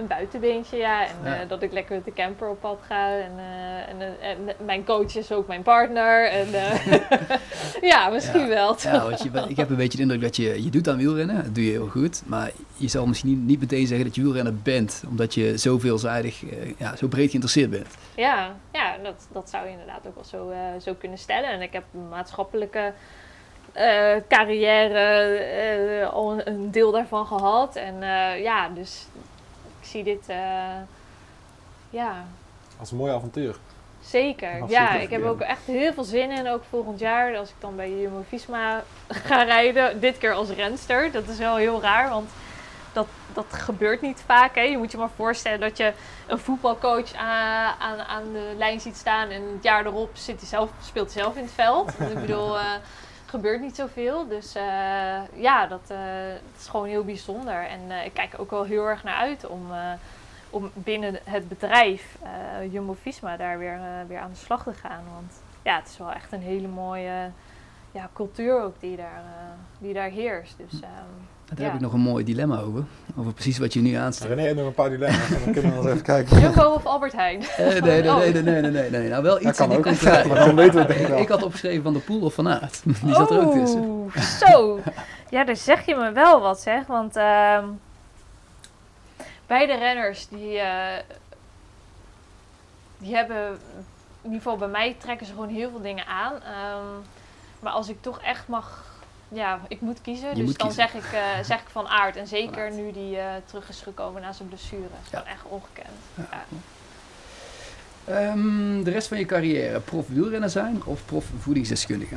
[0.00, 1.02] een buitenbeentje, ja.
[1.06, 1.40] En Ja.
[1.40, 3.08] eh, dat ik lekker met de camper op pad ga.
[3.18, 6.28] En, eh, en, eh, en mijn coach is ook mijn partner.
[6.30, 6.46] En,
[7.92, 8.46] ja, misschien Ja.
[8.48, 8.76] wel.
[8.82, 10.96] Ja, want je, bent- ik heb een beetje de indruk dat je, je doet aan
[10.96, 12.22] wielrennen, dat doe je heel goed.
[12.26, 15.78] Maar je zal misschien niet, niet meteen zeggen dat je wielrenner bent, omdat je zo
[15.78, 16.42] veelzijdig,
[16.76, 17.86] ja, zo breed geïnteresseerd bent.
[18.16, 21.50] Ja, ja dat, dat zou je inderdaad ook wel zo, zo kunnen stellen.
[21.50, 22.92] En ik heb een maatschappelijke
[23.72, 27.76] eh, carrière al een, deel daarvan gehad.
[27.76, 27.94] En
[28.42, 29.06] ja, dus
[29.90, 30.36] zie dit, eh,
[31.90, 32.24] ja,
[32.78, 33.56] Als een mooi avontuur.
[34.04, 34.64] zeker.
[34.68, 37.76] Ja, ik heb ook echt heel veel zin in, ook volgend jaar, als ik dan
[37.76, 38.82] bij Jumbo-Visma
[39.26, 40.00] ga rijden.
[40.00, 41.12] Dit keer als renster.
[41.12, 42.30] Dat is wel heel raar, want
[42.92, 44.54] dat, dat gebeurt niet vaak.
[44.54, 44.60] Hè.
[44.60, 45.92] Je moet je maar voorstellen dat je
[46.26, 50.48] een voetbalcoach aan, aan, aan de lijn ziet staan en het jaar erop zit hij
[50.48, 51.92] zelf, speelt hij zelf in het veld.
[52.10, 52.64] Ik bedoel, eh,
[53.30, 54.28] gebeurt niet zoveel.
[54.28, 57.66] Dus eh, ja, dat, eh, is gewoon heel bijzonder.
[57.66, 59.66] En eh, ik kijk ook wel heel erg naar uit om,
[60.50, 62.18] om binnen het bedrijf
[62.70, 65.04] Jumbo-Visma daar weer, weer aan de slag te gaan.
[65.14, 67.30] Want ja, het is wel echt een hele mooie
[67.92, 69.22] ja, cultuur ook die daar,
[69.78, 70.56] die daar heerst.
[70.56, 71.64] Dus, ehm, Daar Ja.
[71.64, 72.84] heb ik nog een mooi dilemma over.
[73.16, 74.28] Over precies wat je nu aanstipt.
[74.28, 75.30] René heeft nog een paar dilemma's.
[75.30, 76.40] en Dan kunnen we nog eens even kijken.
[76.40, 77.42] Jumbo of Albert Heijn?
[77.42, 78.16] Eh, nee, nee, Oh.
[78.18, 79.08] nee, nee, nee, nee, nee, nee.
[79.08, 80.28] Nou, wel Dat iets kan in die ook, contraire.
[80.28, 81.18] maar dan weten we het ik ik, wel.
[81.18, 82.82] ik had opgeschreven van de Poel of van Aert.
[83.04, 83.80] Die zat er ook tussen.
[83.80, 84.80] Oeh, Zo,
[85.30, 86.86] ja, daar zeg je me wel wat, zeg.
[86.86, 87.64] Want ehm,
[89.46, 91.02] beide renners die, eh,
[92.98, 93.46] die hebben,
[94.22, 96.32] in ieder geval bij mij trekken ze gewoon heel veel dingen aan.
[96.32, 96.84] Ehm,
[97.60, 98.84] maar als ik toch echt mag,
[99.32, 100.28] ja, ik moet kiezen.
[100.28, 100.88] Je dus moet dan kiezen.
[100.92, 101.20] Zeg, ik, eh,
[101.50, 102.16] zeg ik van Aert.
[102.16, 104.82] En zeker nu die eh, terug is gekomen na zijn blessure.
[104.82, 105.24] Dat is Ja.
[105.24, 105.88] echt ongekend.
[106.14, 106.44] Ja.
[108.04, 112.16] Ehm, de rest van je carrière, prof wielrenner zijn of prof voedingsdeskundige?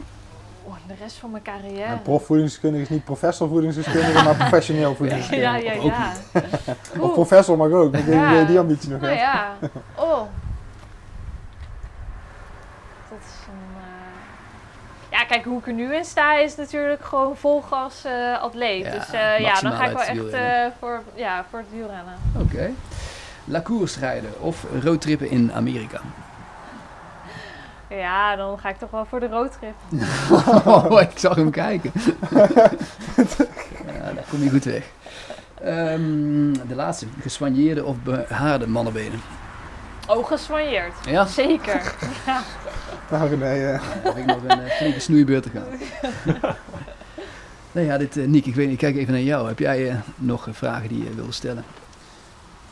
[0.66, 1.84] Oh, de rest van mijn carrière.
[1.84, 5.64] En profvoedingsdeskundige is niet professor voedingsdeskundige, maar professioneel voedingsdeskundige.
[5.66, 6.14] ja, ja, ja.
[7.00, 8.30] Of professor mag ook, ik denk Ja.
[8.32, 9.26] dat je die ambitie nog Nou hebt.
[9.26, 9.58] ja,
[9.96, 10.22] oh.
[13.10, 13.82] Dat is een.
[13.82, 18.42] eh, Ja, kijk, hoe ik er nu in sta is natuurlijk gewoon vol gas eh,
[18.42, 18.86] atleet.
[18.86, 22.14] Ja, dus eh, ja, dan ga ik wel echt eh, voor, ja, voor het wielrennen.
[22.38, 22.72] Oké.
[23.46, 26.02] La Course rijden of roadtrippen in Amerika?
[27.90, 29.74] Ja, dan ga ik toch wel voor de roadtrip.
[30.66, 31.92] Oh, ik zag hem kijken.
[33.86, 34.86] ja, daar kom je goed weg.
[35.62, 39.22] Ehm, de laatste, geswanjeerde of behaarde mannenbenen?
[40.08, 40.94] Oh, geswanjeerd.
[41.06, 41.96] Ja, Zeker.
[42.26, 42.42] ja.
[43.12, 45.66] Nou René, eh, heb ik nog een eh, flinke snoeibeurt te gaan.
[47.74, 49.48] Nee, ja, dit, eh, Niek, ik, weet, ik kijk even naar jou.
[49.48, 51.64] Heb jij eh, nog vragen die je wilde stellen?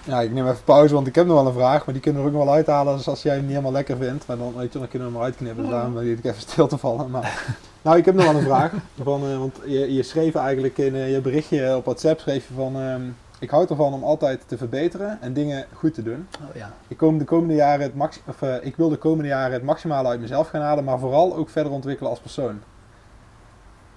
[0.04, 2.22] ja, ik neem even pauze, want ik heb nog wel een vraag, maar die kunnen
[2.22, 4.28] we ook nog wel uithalen dus als jij hem niet helemaal lekker vindt.
[4.28, 6.42] Maar dan, weet je, dan kunnen we hem eruit knippen, dus daarom wil ik even
[6.42, 7.10] stil te vallen.
[7.10, 7.46] Maar,
[7.82, 8.72] nou, ik heb nog wel een vraag,
[9.04, 12.76] van, eh, want je, je schreef eigenlijk in je berichtje op WhatsApp, schreef je van,
[12.76, 13.02] ehm,
[13.42, 16.28] ik houd ervan om altijd te verbeteren en dingen goed te doen.
[16.50, 16.74] Oh ja.
[16.88, 19.64] Ik, kom de komende jaren het max, of, eh, ik wil de komende jaren het
[19.64, 22.62] maximale uit mezelf gaan halen, maar vooral ook verder ontwikkelen als persoon.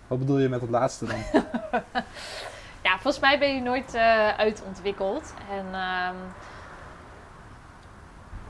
[0.07, 1.16] Wat bedoel je met het laatste dan?
[2.86, 5.34] ja, volgens mij ben je nooit eh, uitontwikkeld.
[5.51, 6.14] En ehm,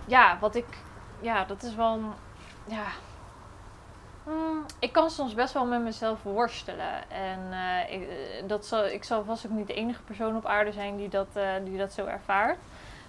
[0.07, 0.67] ja, wat ik.
[1.21, 1.93] Ja, dat is wel.
[1.93, 2.13] een-
[2.75, 2.85] Ja.
[4.25, 7.11] Hmm, ik kan soms best wel met mezelf worstelen.
[7.11, 10.47] En eh, ik, eh, dat zal, ik zal vast ook niet de enige persoon op
[10.47, 12.59] aarde zijn die dat, eh, die dat zo ervaart.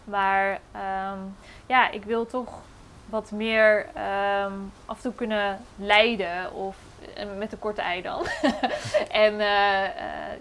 [0.04, 1.20] Maar ehm,
[1.66, 2.62] ja, ik wil toch
[3.06, 4.54] wat meer ehm,
[4.86, 6.54] af en toe kunnen leiden.
[6.54, 6.78] Of
[7.38, 8.26] met een korte ei dan.
[9.26, 9.38] en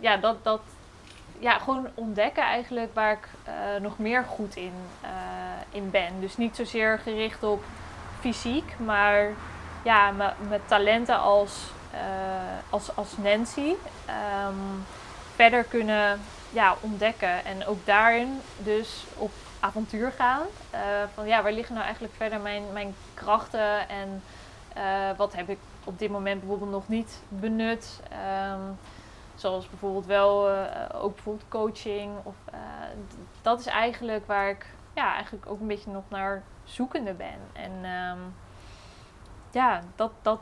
[0.00, 0.60] ja, dat, dat,
[1.38, 3.28] ja, gewoon ontdekken eigenlijk waar ik
[3.80, 4.72] nog meer goed in,
[5.70, 6.20] in ben.
[6.20, 7.64] Dus niet zozeer gericht op
[8.20, 9.32] fysiek, maar
[9.84, 10.12] ja,
[10.48, 12.00] met talenten als, eh,
[12.70, 13.74] als, als Nancy
[14.06, 14.54] ehm,
[15.34, 16.20] verder kunnen
[16.50, 17.44] ja, ontdekken.
[17.44, 20.42] En ook daarin dus op avontuur gaan.
[20.70, 20.80] Eh,
[21.14, 24.22] van ja, waar liggen nou eigenlijk verder mijn, mijn krachten en
[24.74, 28.00] eh, wat heb ik op dit moment bijvoorbeeld nog niet benut.
[28.10, 28.60] Ehm,
[29.34, 30.48] zoals bijvoorbeeld wel
[30.92, 32.10] ook bijvoorbeeld coaching.
[32.22, 32.34] Of,
[33.42, 37.38] dat is eigenlijk waar ik ja, eigenlijk ook een beetje nog naar zoekende ben.
[37.52, 38.18] En ehm,
[39.54, 40.38] ja, dat, dat,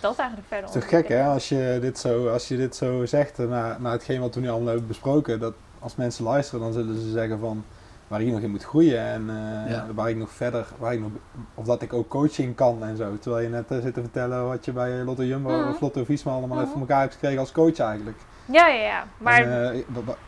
[0.00, 2.76] dat eigenlijk verder Het is toch gek hè, als je dit zo, als je dit
[2.76, 6.24] zo zegt, eh, na, na hetgeen wat we nu allemaal hebben besproken, dat als mensen
[6.24, 7.64] luisteren, dan zullen ze zeggen van
[8.08, 9.86] waar ik nog in moet groeien en eh, Ja.
[9.94, 11.10] waar ik nog verder, waar ik nog,
[11.54, 13.18] of dat ik ook coaching kan en zo.
[13.20, 15.68] Terwijl je net eh, zit te vertellen wat je bij Lotto Jumbo Mhm.
[15.68, 16.70] of Lotto Visma allemaal even Mhm.
[16.72, 18.16] voor elkaar hebt gekregen als coach eigenlijk.
[18.44, 19.04] Ja, ja, ja.
[19.18, 19.80] Maar En, eh,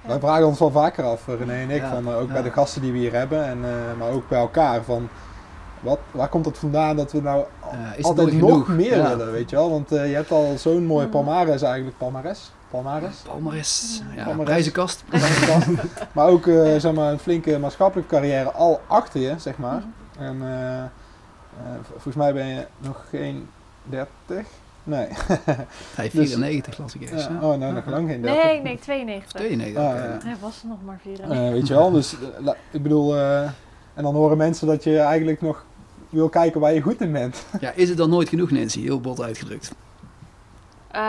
[0.06, 2.32] wij vragen ons wel vaker af, René en ik, Ja, van, ook ja.
[2.32, 5.08] bij de gasten die we hier hebben, en, eh, maar ook bij elkaar, van
[5.86, 7.44] wat, waar komt het vandaan dat we nou
[7.96, 8.68] Eh, altijd nog genoeg?
[8.68, 9.08] meer Ja.
[9.08, 9.70] willen, weet je wel?
[9.70, 11.10] Want eh, je hebt al zo'n mooie Mhm.
[11.12, 13.16] palmares eigenlijk, palmares, palmares.
[13.28, 14.44] Palmares, ja, Palmares.
[14.44, 15.04] prijzenkast.
[16.14, 19.82] maar ook eh, zeg maar, een flinke maatschappelijke carrière al achter je, zeg maar.
[20.18, 20.88] En eh, eh,
[21.82, 23.48] v- volgens mij ben je nog geen
[23.82, 24.08] 30.
[24.84, 25.06] Nee.
[25.94, 27.22] Hij 94 las ik eens.
[27.22, 27.46] Ja, hè?
[27.46, 28.44] oh, nou, nog lang geen 30.
[28.44, 29.40] nee, nee, 92.
[29.40, 29.82] 92.
[29.82, 30.18] Ah, ja.
[30.24, 31.20] Hij was er nog maar 4.
[31.20, 33.42] Eh, weet je wel, dus la- ik bedoel, eh,
[33.94, 35.64] en dan horen mensen dat je eigenlijk nog
[36.16, 37.46] wil kijken waar je goed in bent.
[37.60, 38.80] Ja, is het dan nooit genoeg, Nancy?
[38.80, 39.74] Heel bot uitgedrukt.
[40.90, 41.00] Eh,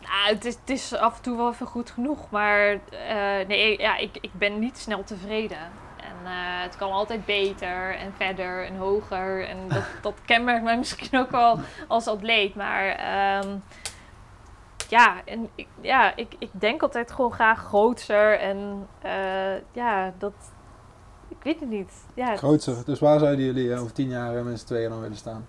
[0.00, 2.78] nou, het, is, het is af en toe wel even goed genoeg, maar
[3.08, 5.58] eh, nee, ja, ik, ik ben niet snel tevreden.
[5.96, 9.48] En eh, het kan altijd beter en verder en hoger.
[9.48, 12.54] En dat, dat kenmerkt mij misschien ook wel als atleet.
[12.54, 13.56] Maar ehm,
[14.92, 18.38] ja, en ik, ja ik, ik denk altijd gewoon graag groter.
[18.38, 20.32] En eh, ja, dat...
[21.44, 21.92] Ik weet het niet.
[22.14, 22.84] Ja, Grootser.
[22.84, 25.46] Dus waar zouden jullie eh, over tien jaar eh, met z'n tweeën dan willen staan?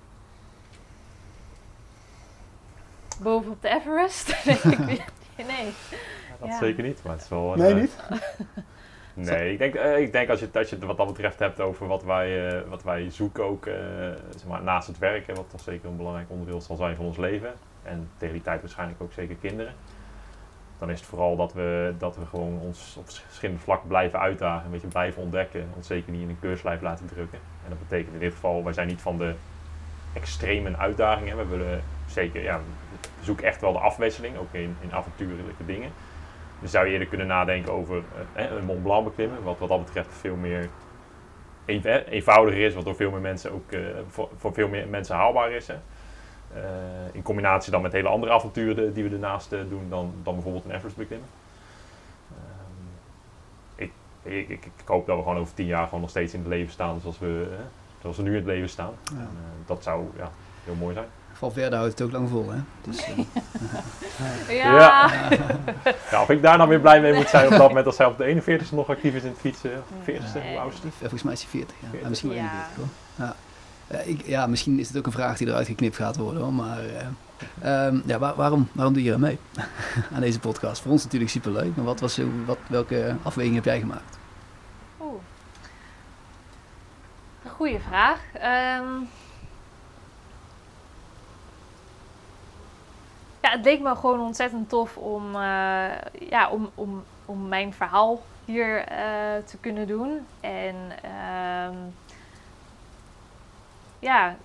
[3.22, 4.28] boven op de Everest?
[4.46, 5.72] nee, ik weet- nee.
[6.40, 6.58] Dat Ja.
[6.58, 7.54] zeker niet, maar het is wel...
[7.54, 7.96] een, Nee, eh, niet?
[9.16, 11.88] Nee, ik denk, ik denk als, je, als je het wat dat betreft hebt over
[11.88, 13.74] wat wij, wat wij zoeken ook, eh,
[14.30, 17.06] zeg maar, naast het werk, hè, wat toch zeker een belangrijk onderdeel zal zijn van
[17.06, 17.54] ons leven.
[17.84, 19.74] En tegen die tijd waarschijnlijk ook zeker kinderen.
[20.80, 24.66] Dan is het vooral dat we, dat we gewoon ons op verschillende vlakken blijven uitdagen,
[24.66, 25.70] een beetje blijven ontdekken.
[25.76, 27.40] Ons zeker niet in een keurslijf laten drukken.
[27.64, 29.34] En dat betekent in dit geval, wij zijn niet van de
[30.14, 31.38] extreme uitdagingen.
[31.38, 35.92] We willen zeker, ja, we zoeken echt wel de afwisseling, ook in, in avontuurlijke dingen.
[36.60, 38.04] Dus zou je eerder kunnen nadenken over
[38.34, 40.70] eh, een Mont Blanc beklimmen, wat wat dat betreft veel meer
[41.66, 43.80] eh, eenvoudiger is, wat door veel meer mensen ook eh,
[44.38, 45.70] voor, veel meer mensen haalbaar is.
[46.56, 46.62] Eh,
[47.12, 50.66] in combinatie dan met hele andere avonturen die we ernaast eh, doen dan, dan bijvoorbeeld
[50.66, 51.28] een Everest beklimmen.
[52.32, 53.92] Ehm, ik,
[54.50, 56.72] ik, ik, hoop dat we gewoon over tien jaar gewoon nog steeds in het leven
[56.74, 57.58] staan zoals we, eh,
[58.02, 58.92] zoals we nu in het leven staan.
[59.04, 59.18] Ja.
[59.18, 60.32] En, eh, dat zou ja,
[60.64, 61.08] heel mooi zijn.
[61.34, 62.58] Van verder houdt het ook lang vol, hè?
[62.82, 63.06] Dus,
[64.50, 64.74] Ja.
[64.76, 65.10] Ja.
[66.12, 68.06] Ja, of ik daar nou weer blij mee moet zijn op dat moment als zij
[68.06, 69.72] op de 41ste nog actief is in het fietsen.
[70.04, 70.50] 40ste, Nee.
[70.52, 70.92] hoe oud is die?
[70.94, 72.08] eh, volgens mij is hij 40, ja.
[72.10, 72.44] Misschien wel Ja.
[72.44, 73.26] 41, hoor.
[73.26, 73.36] Ja.
[73.94, 76.56] Ja, ik, ja, misschien is het ook een vraag die eruit geknipt gaat worden.
[76.56, 77.06] Maar eh,
[77.86, 79.40] ehm, ja, waar- waarom, waarom doe je er mee
[80.14, 80.82] aan deze podcast?
[80.82, 84.18] Voor ons natuurlijk superleuk, maar wat was, eh, wat, welke afweging heb jij gemaakt?
[87.44, 88.20] Een goede vraag.
[88.34, 88.92] Ehm,
[93.42, 95.92] ja, het leek me gewoon ontzettend tof om, eh,
[96.30, 100.20] ja, om, om, om mijn verhaal hier eh, te kunnen doen.
[100.40, 101.76] En ehm,
[104.04, 104.36] ja,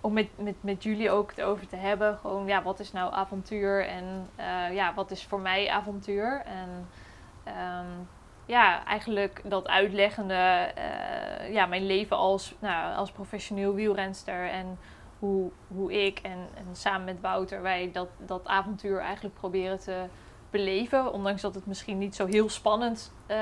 [0.00, 2.18] om met, met, met jullie ook het over te hebben.
[2.18, 3.86] Gewoon, ja, wat is nou avontuur?
[3.86, 6.42] En eh, ja, wat is voor mij avontuur?
[6.44, 6.88] En
[7.44, 7.86] ehm,
[8.46, 10.34] ja, eigenlijk dat uitleggende,
[10.74, 14.78] eh, ja, mijn leven als, nou, als professioneel wielrenster en
[15.18, 20.04] hoe, hoe ik en, en samen met Wouter wij dat, dat avontuur eigenlijk proberen te
[20.50, 21.12] beleven.
[21.12, 23.36] Ondanks dat het misschien niet zo heel spannend eh,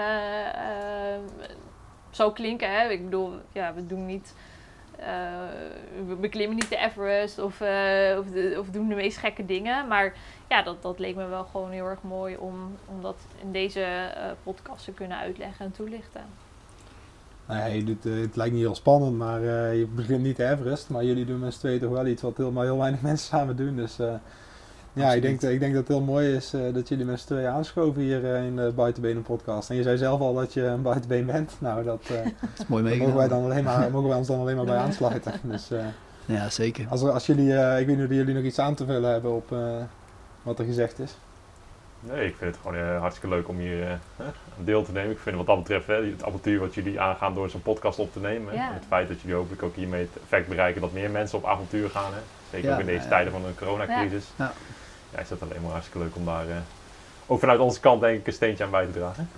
[2.10, 2.70] zou klinken.
[2.72, 2.88] Hè?
[2.88, 4.34] Ik bedoel, ja, we doen niet.
[5.00, 8.26] Eh, we beklimmen niet de Everest of, eh, of,
[8.58, 9.88] of doen de meest gekke dingen.
[9.88, 10.14] Maar
[10.48, 12.54] ja, dat, dat leek me wel gewoon heel erg mooi om,
[12.86, 16.22] om dat in deze eh, podcast te kunnen uitleggen en toelichten.
[17.46, 19.40] Nou doet, eh, het lijkt niet heel spannend, maar
[19.74, 20.90] je begint niet de Everest.
[20.90, 23.28] Maar jullie doen met z'n tweeën toch wel iets wat heel, maar heel weinig mensen
[23.28, 23.76] samen doen.
[23.76, 23.98] Dus
[24.92, 27.26] ja, ik denk, ik denk dat het heel mooi is eh, dat jullie met z'n
[27.26, 29.70] tweeën aanschoven hier eh, in de Buitenbenen podcast.
[29.70, 31.52] En je zei zelf al dat je een buitenbeen bent.
[31.60, 34.40] Nou, dat, eh, Dat is mooi mogen wij, dan alleen maar, mogen wij ons dan
[34.40, 35.32] alleen maar bij aansluiten.
[35.42, 35.84] Dus eh,
[36.36, 36.86] Ja, zeker.
[36.88, 39.34] als, als jullie, eh, ik weet niet of jullie nog iets aan te vullen hebben
[39.34, 39.58] op eh,
[40.42, 41.16] wat er gezegd is.
[42.00, 43.90] Nee, ik vind het gewoon hartstikke leuk om hier eh,
[44.58, 45.10] aan deel te nemen.
[45.10, 48.12] Ik vind wat dat betreft hè, het avontuur wat jullie aangaan door zo'n podcast op
[48.12, 48.54] te nemen.
[48.54, 48.68] Ja.
[48.68, 51.46] En het feit dat jullie hopelijk ook hiermee het effect bereiken dat meer mensen op
[51.46, 52.12] avontuur gaan.
[52.12, 52.20] Hè.
[52.50, 53.08] Zeker Ja, ook in deze ja.
[53.08, 54.24] tijden van een coronacrisis.
[54.36, 54.52] Ja.
[55.14, 55.18] Ja.
[55.18, 56.56] is dat alleen maar hartstikke leuk om daar eh,
[57.26, 59.28] ook vanuit onze kant denk ik een steentje aan bij te dragen.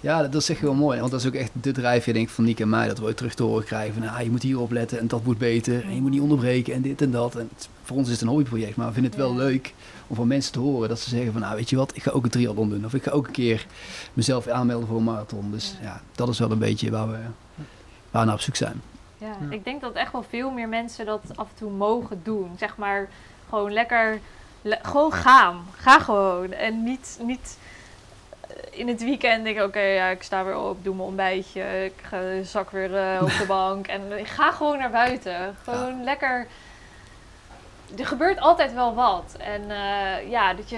[0.00, 0.98] Ja, dat, is echt heel mooi.
[0.98, 2.86] Want dat is ook echt de drijfveer denk ik, van Nick en mij.
[2.88, 5.24] Dat we ooit terug te horen krijgen van ah, je moet hier opletten en dat
[5.24, 5.82] moet beter.
[5.84, 7.34] En je moet niet onderbreken en dit en dat.
[7.36, 9.74] En het- voor ons is het een hobbyproject, maar we vinden het wel leuk
[10.06, 12.10] om van mensen te horen dat ze zeggen van nou weet je wat, ik ga
[12.10, 12.84] ook een triathlon doen.
[12.84, 13.66] Of ik ga ook een keer
[14.12, 15.50] mezelf aanmelden voor een marathon.
[15.50, 16.00] Dus Ja.
[16.14, 17.16] dat is wel een beetje waar we,
[18.10, 18.82] waar we naar op zoek zijn.
[19.18, 19.50] Ja, Ja.
[19.50, 22.50] ik denk dat echt wel veel meer mensen dat af en toe mogen doen.
[22.58, 23.08] Zeg maar
[23.48, 24.20] gewoon lekker, le-
[24.62, 25.66] gewoon gaan.
[25.76, 26.52] Ga gewoon.
[26.52, 27.58] En niet, niet
[28.40, 31.84] eh, in het weekend denk ik, oké, ja, ik sta weer op, doe mijn ontbijtje,
[31.84, 33.86] ik ga, zak weer eh, op de bank.
[33.86, 35.56] En ik ga gewoon naar buiten.
[35.62, 36.46] Gewoon lekker.
[37.98, 39.36] Er gebeurt altijd wel wat.
[39.38, 40.76] En eh, ja, dat je,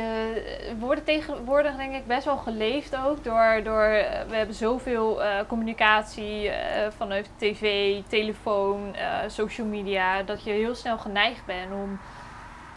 [0.69, 3.89] we worden tegenwoordig denk ik best wel geleefd ook door, door
[4.29, 6.51] we hebben zoveel communicatie
[6.97, 12.01] vanuit tv, telefoon, social media, dat je heel snel geneigd bent om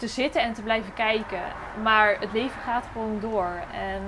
[0.04, 1.42] te zitten en te blijven kijken.
[1.84, 3.52] Maar het leven gaat gewoon door.
[3.74, 4.02] En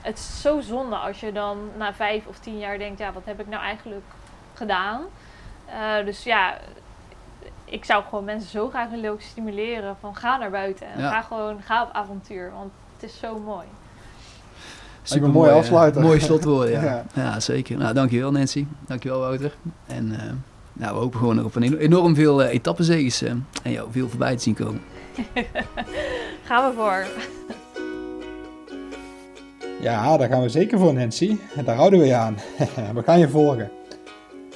[0.00, 3.24] het is zo zonde als je dan na vijf of tien jaar denkt, ja, wat
[3.24, 4.04] heb ik nou eigenlijk
[4.54, 5.00] gedaan?
[5.66, 6.58] Eh, dus ja,
[7.64, 11.10] ik zou gewoon mensen zo graag willen ook stimuleren van ga naar buiten en Ja.
[11.10, 13.66] ga gewoon, ga op avontuur, want het is zo mooi.
[15.32, 16.02] Mooie eh, afsluiter.
[16.02, 16.82] Mooie slotwoorden, ja.
[16.84, 17.04] Ja.
[17.14, 17.40] ja.
[17.40, 17.78] zeker.
[17.78, 18.66] Nou, dankjewel Nancy.
[18.86, 19.54] Dankjewel Wouter.
[19.86, 20.32] En eh,
[20.72, 23.30] nou, we hopen gewoon nog op een enorm veel etappenzegens eh,
[23.62, 24.80] en jou veel voorbij te zien komen.
[26.46, 27.06] Gaan we voor.
[29.80, 31.36] Ja, daar gaan we zeker voor, Nancy.
[31.64, 32.36] Daar houden we je aan.
[32.94, 33.70] we gaan je volgen.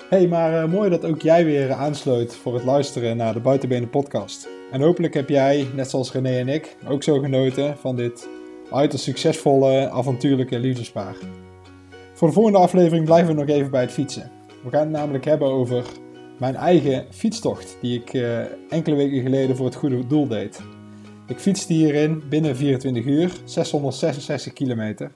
[0.09, 3.91] hey, maar eh, mooi dat ook jij weer aansluit voor het luisteren naar de Buitenbenen
[3.91, 4.49] podcast.
[4.73, 8.29] En hopelijk heb jij, net zoals René en ik, ook zo genoten van dit
[8.71, 11.15] uiterst succesvolle, avontuurlijke liefdespaar.
[12.13, 14.31] Voor de volgende aflevering blijven we nog even bij het fietsen.
[14.65, 15.85] We gaan het namelijk hebben over
[16.39, 20.61] mijn eigen fietstocht, die ik eh, enkele weken geleden voor het goede doel deed.
[21.27, 25.13] Ik fietste hierin binnen 24 uur 666 kilometer.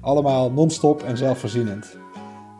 [0.00, 1.96] Allemaal non-stop en zelfvoorzienend.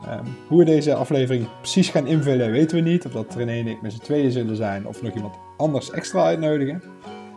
[0.04, 3.06] Ehm, hoe we deze aflevering precies gaan invullen weten we niet.
[3.06, 6.24] Of dat René en ik met z'n tweeën zullen zijn of nog iemand anders extra
[6.24, 6.82] uitnodigen.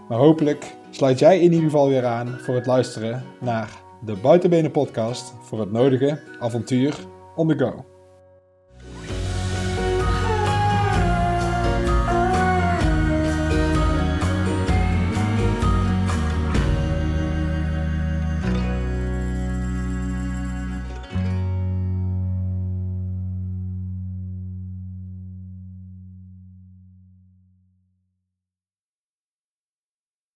[0.10, 3.70] Maar hopelijk sluit jij in ieder geval weer aan voor het luisteren naar
[4.06, 6.96] de Buitenbenen podcast voor het nodige avontuur
[7.36, 7.95] on the go.